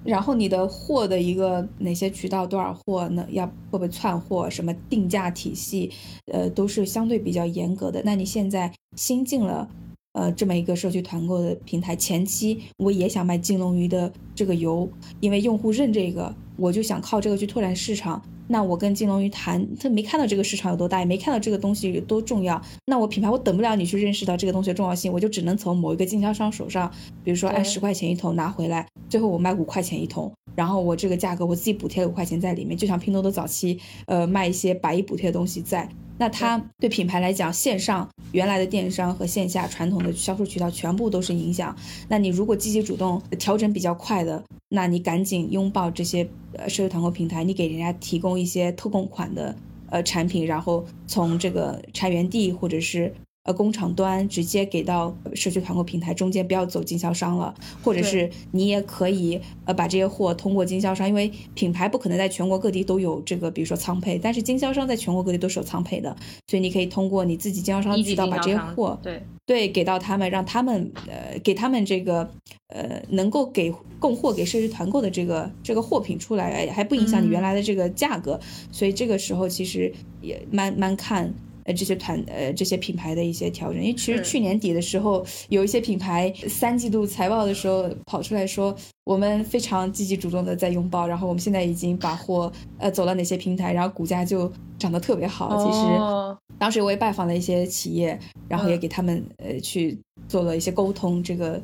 [0.03, 3.25] 然后你的货的一个哪些渠道多少货呢？
[3.29, 4.49] 要会不会窜货？
[4.49, 5.89] 什么定价体系？
[6.29, 8.01] 呃，都是相对比较严格的。
[8.03, 9.65] 那你现在新进了
[10.13, 18.21] 呃这么一个社区团购的平台，前期我也想卖金龙鱼的这个油，因为用户认这个，我就想靠这个去拓展市场。
[18.45, 22.61] 那我跟金龙鱼谈，他没看到这个市场有多大，也没看到这个东西有多重要。
[22.85, 26.91] 那我品牌我等不了你去认识到这个东西的重要性，我就只能从某一个经销商手上，
[27.23, 35.89] 比如说按十块钱一桶拿回来，最后我卖五块钱一桶，然后我这个价格我自己补贴了五块钱在里面，就像拼多多早期呃卖一些百亿补贴的东西在。
[36.17, 41.75] 那它对品牌来讲，线上原来的电商和线下传统的销售渠道全部都是影响。
[42.07, 49.55] 那你如果积极主动调整比较快的，那你赶紧拥抱这些呃社区团购平台，你给人家提供一些特供款的
[49.89, 53.13] 呃产品，然后从这个产源地或者是。
[53.45, 57.53] 呃，工厂端直接给到社区团购平台，中间不要走经销商了，
[57.83, 66.15] 或者是你也可以呃把这些货通过经销商，因为品牌不可能在全国各地都有这个，比如说仓配，但是经销商在全国各地都是有仓配的，
[66.47, 72.31] 所以你可以通过你自己经销商渠道把这些货对对给到他们，让他们呃给他们这个
[72.67, 78.39] 呃能够给供货给社区团购的这个这个货品出来，还不影响你原来的这个价格，
[78.71, 81.33] 所以这个时候其实也蛮蛮看。
[81.65, 95.57] 呃，这些团呃这些品牌的一些调整，因为其实去年底的时候，有一些品牌三季度财报的时候跑出来说，我们非常积极主动的在拥抱，然后我们现在已经把货呃走到哪些平台，然后股价就涨得特别好。
[95.65, 98.17] 其实当时我也拜访了一些企业，
[98.47, 101.61] 然后也给他们呃去做了一些沟通，这个。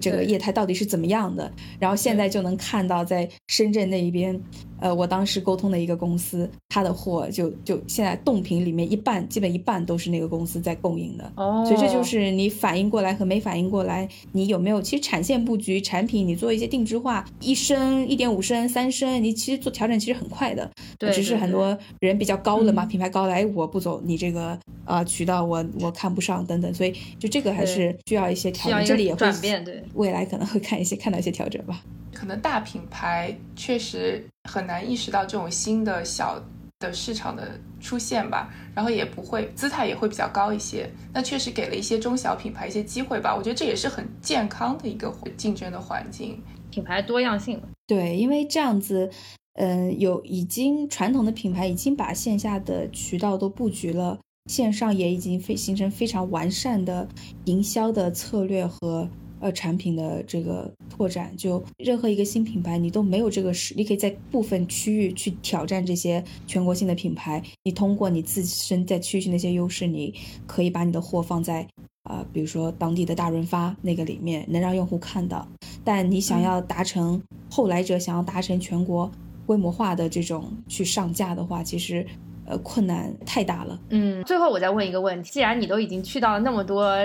[0.00, 1.50] 这个业态到底是怎么样的？
[1.78, 4.38] 然后现在就能看到，在深圳那一边，
[4.80, 11.32] 呃，我当时沟通的一个公司，它的货就就现在冻品里面一半，基本一半都是那个公司在供应的。
[11.36, 14.82] 哦，所以这就是你反应过来和没反应过来，你有没有？
[14.82, 20.70] 其实产线布局、产品，你做一些定制化，一升、一点五升、三升，你其实做调整其实很快的。
[20.98, 29.77] 对，只是很多人比较高了嘛，品牌高了，哎，我不走你这个啊渠道，我我看不上等等，所以就这个还是需要一些调整，这里也会转变，对。
[29.94, 31.82] 未来可能会看一些看到一些调整吧。
[32.12, 36.42] 可能大品牌确实很难意识到这种新的小
[36.80, 40.90] 的市场的出现吧，然后也不会姿态也会比较高一些。
[41.12, 43.34] 那确实给了一些中小品牌一些机会吧。
[43.36, 46.40] 我觉得这也是很健康的一个竞争的环境，
[46.70, 47.60] 品牌多样性。
[47.86, 49.10] 对，因为这样子，
[49.54, 54.18] 嗯，有已经传统的品牌已经把线下的渠道都布局了。
[54.46, 57.06] 线上也已经非形成非常完善的
[57.44, 59.06] 营销的策略和
[59.40, 67.42] 呃产品的这个拓展，就任何一个新品牌你都没有这个实力，可以在部分区域去挑战这些全国性的品牌。
[67.64, 70.14] 你通过你自身在区域性的一些优势，你
[70.46, 71.66] 可以把你的货放在
[72.02, 75.46] 啊，比如说当地的大润发那个里面，能让用户看到。
[75.84, 79.10] 但你想要达成后来者想要达成全国
[79.46, 82.06] 规模化的这种去上架的话，其实。
[82.50, 83.78] 呃，困难太大了。
[83.90, 86.96] 嗯，最后我再问一个问题：既然你都已经去到了那么多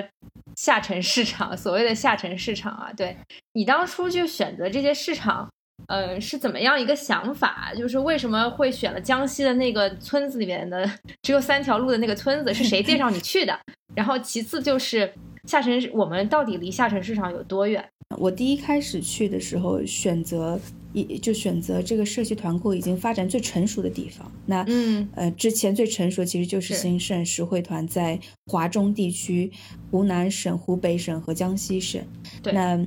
[0.56, 3.16] 下沉市场， 所谓的下沉市场啊，对
[3.54, 5.50] 你当初就选择这些市场，
[5.88, 7.72] 嗯，是怎么样一个想法？
[7.78, 10.90] 就是为什么会选了江西的那个村子里面的
[11.22, 12.54] 只有三条路的那个村子？
[12.54, 13.60] 是谁介绍你去的？
[13.96, 15.12] 然后其次就是
[15.46, 17.84] 下沉，我们到底离下沉市场有多远？
[18.18, 20.60] 我第一开始去的时候选择。
[20.94, 24.32] 一就选择这个社区团购已经发展最成熟的地方。
[24.45, 29.52] 那嗯呃，之前最成熟其实就是是兴盛实惠团在华中地区、
[29.91, 32.02] 湖南省、湖北省和江西省。
[32.41, 32.80] 对那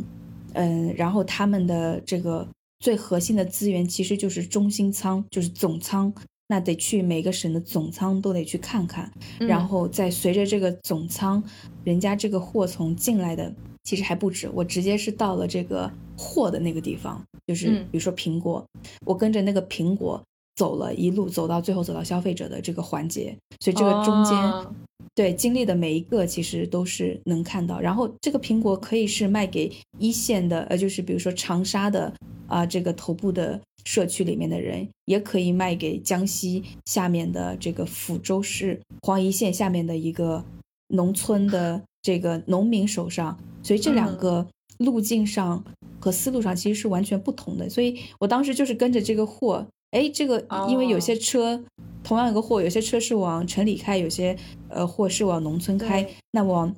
[0.54, 6.12] 嗯、然后他们的这个最核心的资源其实就是中心仓，就是总仓。
[6.48, 9.10] 那得去每个省的总仓都得去看看，
[9.40, 11.42] 嗯然后再随着这个总仓，
[11.82, 13.52] 人家这个货从进来的
[13.86, 18.62] 其实还不止，我直接是到了这个货的那个地方，就是嗯比如说苹果，
[19.06, 20.22] 我跟着那个苹果
[20.56, 24.74] 走了一路，走到最后走到消费者的这个环节，所以这个中间、哦
[25.14, 27.80] 对经历的每一个其实都是能看到。
[27.80, 32.12] 然后这个苹果可以是卖给一线的，呃，就是比如说长沙的
[32.46, 40.44] 啊、这个头部的社区里面的人，也可以卖给江西下面的这个抚州市黄颐县下面的一个
[40.88, 43.38] 农村的这个农民手上。
[43.66, 44.46] 所以这两嗯个
[44.78, 45.64] 路径上
[45.98, 47.68] 和思路上其实是完全不同的。
[47.68, 51.64] 所以我当时就是跟着这个货，哎，这个因为有些哦车。
[52.06, 54.36] 同样一个货，有些车是往城里开，有些
[54.68, 56.08] 呃货是往农村开。
[56.30, 56.72] 那往，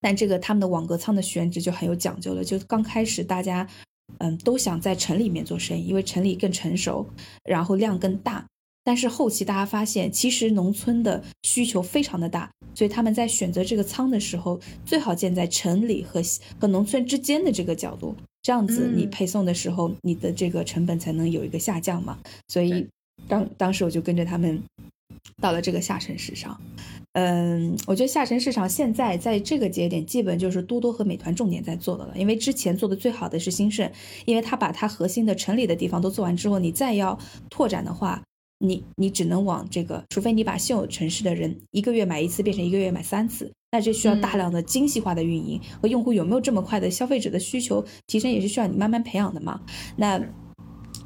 [0.00, 2.42] 但这个他们的网格仓的选址就很有讲究了。
[2.42, 3.68] 就刚开始大家，
[4.16, 7.06] 嗯，都想在城里面做生意，因为城里更成熟，
[7.44, 8.46] 然后量更大。
[8.84, 16.20] 但是后期大家发现，其实农村的需求非常的大，所以他们在选择这个仓的时候，最好建在城里和
[16.60, 22.18] 和农村之间的这个角度，这样子你嗯配送的时候，你的这个成本才能有一个下降嘛。
[22.48, 22.86] 所以
[23.28, 24.60] 当当时我就跟着他们
[25.40, 26.60] 到了这个下沉市场。
[27.14, 32.14] 嗯，我觉得下沉市场现在在这个节点，基本就是多多和美团重点在做的了。
[32.16, 33.92] 因为之前做的最好的是兴盛，
[34.24, 37.18] 因为它把它核心的城里的地方都做完之后，你再要
[37.50, 38.22] 拓展的话，
[38.62, 49.60] 你你只能往这个，除非你把现有城市的人一个月买一次变成一个月买三次，那这需要大量的精细化的运营、和用户有没有这么快的消费者的需求提升，也是需要你慢慢培养的嘛。
[49.96, 50.22] 那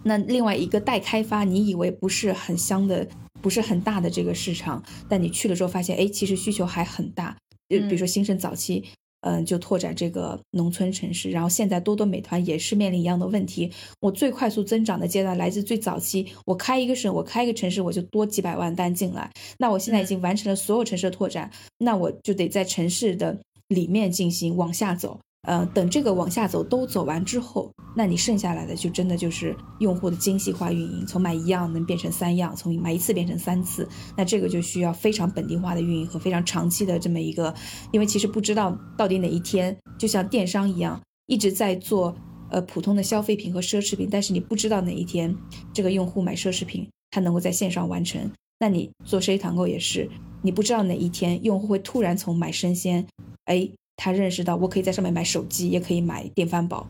[0.03, 3.09] 那另外一个待开发，你以为不是很香的、
[3.41, 7.37] 不是很大的这个市场，但你去了之后发现，哎，其实需求还很大。
[7.69, 8.85] 就比如说兴盛早期，
[9.29, 13.69] 嗯、就拓展这个农村城市，然后现在多多美团也是面临一样的问题。
[14.01, 19.29] 我最快速增长的阶段来自最早期，我开一个省，我开一个城市，我就多几百万单进来。
[19.59, 23.37] 那我现在已经完成了所有城市的拓展，那我就得在城市的
[23.67, 25.19] 里面进行往下走。
[25.47, 37.55] 呃，等这个往下走都走完之后，那你剩下来的就真的就是用户的精细化运营，从买一样能变成三样，从买一次变成三次，那这个就需要非常本地化的运营和非常长期的这么一个，
[37.93, 42.15] 因为其实不知道到底哪一天，就像电商一样，一直在做
[42.51, 45.33] 呃普通的消费品和奢侈品，但是你不知道哪一天
[45.73, 48.29] 这个用户买奢侈品，他能够在线上完成。
[48.59, 50.11] 那你做社区团购也是，
[50.43, 53.07] 你不知道哪一天用户会突然从买生鲜，
[53.45, 56.87] 哎，他认识到我可以在上面买手机，也可以买电饭煲。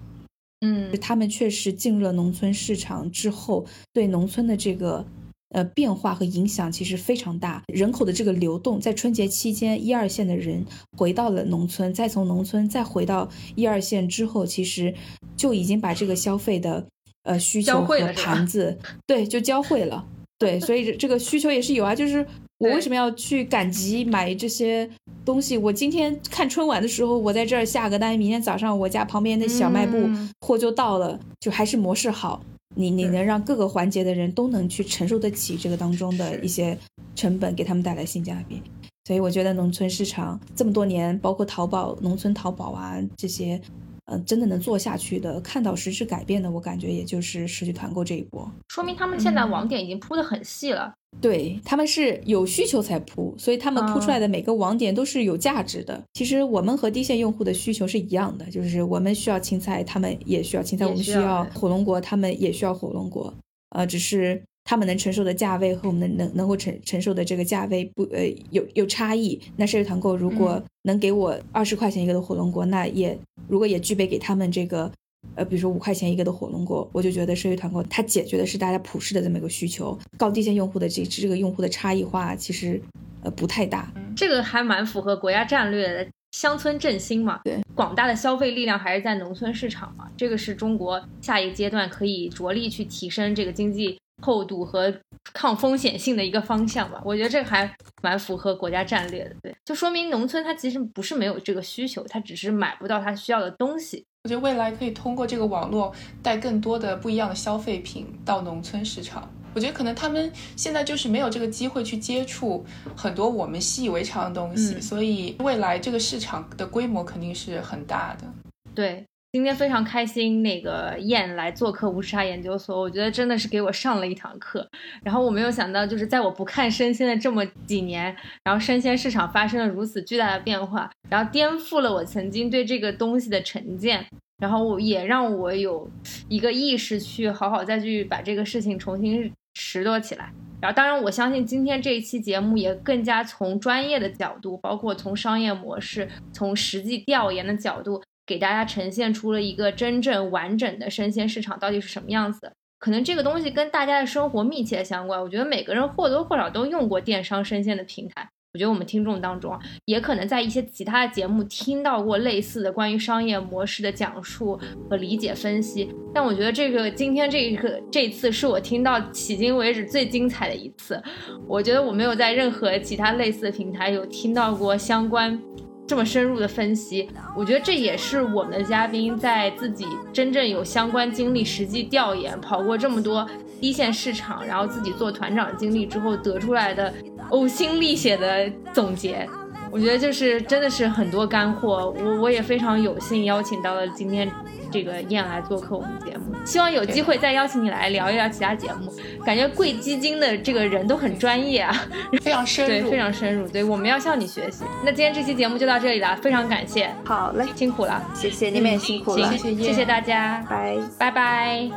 [0.62, 5.04] 嗯他们确实进入了农村市场之后，对农村的这个
[5.50, 7.62] 呃变化和影响其实非常大。
[7.72, 10.64] 人口的这个流动，在春节期间，一二线的人
[10.96, 14.94] 回到了农村，再从农村再回到一二线之后，其实
[15.36, 16.86] 就已经把这个消费的
[17.24, 20.06] 呃需求和盘子，对，就教会了。
[20.38, 22.26] 对，所以这这个需求也是有啊，就是
[22.58, 24.88] 我为什么要去赶集买这些
[25.24, 25.58] 东西？
[25.58, 32.42] 我今天看春晚的时候，我在这儿下个单，明天早上我家旁边的小卖部嗯货就到了，就还是模式好。
[32.74, 36.76] 你你能让各个环节的人都能去承受得起这个当中的一些
[37.14, 38.62] 成本，给他们带来性价比。
[39.04, 43.60] 所以我觉得农村市场这么多年，包括淘宝、农村淘宝啊这些，
[44.06, 48.48] 嗯、真的能做下去的，看到实质改变的，我感觉也就是社区团购这一波。
[48.68, 50.94] 说明他们现在嗯网点已经铺得很细了。
[51.20, 56.02] 对，他们是有需求才铺，所以他们铺出来的每个网点都是有价值的。
[56.12, 63.32] 其实我们和低线用户的需求是一样的，就是我们需要青菜，他们也需要青菜；我们需要火龙果，他们也需要火龙果。
[63.70, 69.40] 呃，只是他们能承受的价位和我们能能能够承承受的这个价位不呃有有差异。
[69.56, 73.18] 那社区团购如果能给我二十块钱一个的火龙果，那也
[73.48, 74.92] 如果也具备给他们这个。
[75.34, 82.80] 呃，比如说五块钱一个的火龙果，我就觉得社区团购它解决的是大家普世的这么一个需求，高低线用户的这这个用户的差异化其实
[83.22, 83.92] 呃不太大。
[84.14, 87.40] 这个还蛮符合国家战略的，乡村振兴嘛。
[87.42, 94.94] 对，广大的消费力量还是在农村市场嘛，这个是中国下一个阶段可以着力去提升这个经济厚度和
[95.32, 97.00] 抗风险性的一个方向吧。
[97.04, 97.70] 我觉得这个还
[98.02, 104.04] 蛮符合国家战略的，对，就说明农村它其实不是没有这个需求，它只是买不到它需要的东西。
[104.24, 109.30] 我觉得未来可以通过这个网络带更多的不一样的消费品到农村市场。
[109.54, 112.62] 我觉得可能他们现在就是没有这个机会去接触
[112.94, 118.26] 很多我们习以为常的东西，嗯所以未来这个市场的规模肯定是很大的。
[118.74, 124.66] 对，今天非常开心，那个燕来做客无沙研究所，我觉得真的是给我上了一堂课。
[125.04, 134.06] 然后我没有想到，就是在我不看生鲜的这么几年，然后生鲜市场发生了如此巨大的变化，然后颠覆了我曾经对这个东西的成见，
[134.38, 135.90] 然后我也让我有
[136.28, 140.32] 一个意识去好好再去把这个事情重新拾掇起来。
[140.58, 152.52] 然后，当然，我相信今天这一期节目也更加从专业的角度，包括从商业模式、从实际调研的角度，给大家呈现出了一个真正完整的生鲜市场到底是什么样子。
[152.78, 155.20] 可能这个东西跟大家的生活密切相关。
[155.20, 158.28] 我觉得每个人或多或少都用过电商生鲜的平台。
[158.52, 164.58] 我觉得我们听众当中，也可能在一些其他的节目听到过类似的关于商业模式的讲述
[164.88, 165.90] 和理解分析。
[166.14, 171.02] 但我觉得这个今天这个这次是我听到迄今为止最精彩的一次。
[171.46, 175.38] 我觉得我没有在任何其他类似的平台有听到过相关
[175.86, 177.08] 这么深入的分析。
[177.36, 183.26] 我觉得这也是我们的嘉宾在自己真正有相关经历、实际调研、跑过这么多
[183.60, 186.92] 一线市场，然后自己做团长经历之后得出来的。
[187.30, 189.28] 呕心沥血的总结，
[189.70, 191.94] 我觉得就是真的是很多干货。
[191.98, 194.30] 我我也非常有幸邀请到了今天
[194.70, 198.92] 这个燕来做客我们节目，希望有机会再邀请你来聊一聊其他节目。
[199.24, 201.74] 感觉贵基金的这个人都很专业啊，
[202.22, 203.48] 非常深入，对，非常深入。
[203.48, 204.64] 对，我们要向你学习。
[204.84, 206.88] 那今天这期节目就到这里了，非常感谢。
[207.04, 211.70] 好嘞，辛苦了，谢谢你们也辛苦了，谢谢谢谢大家，拜拜拜。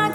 [0.00, 0.07] I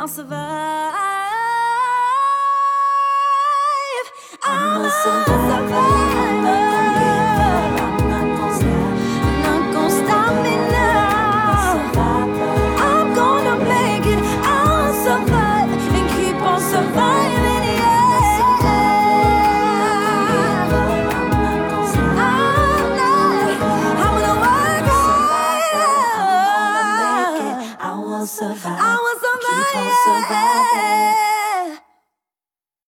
[0.00, 0.69] I'll survive.
[30.04, 31.09] so.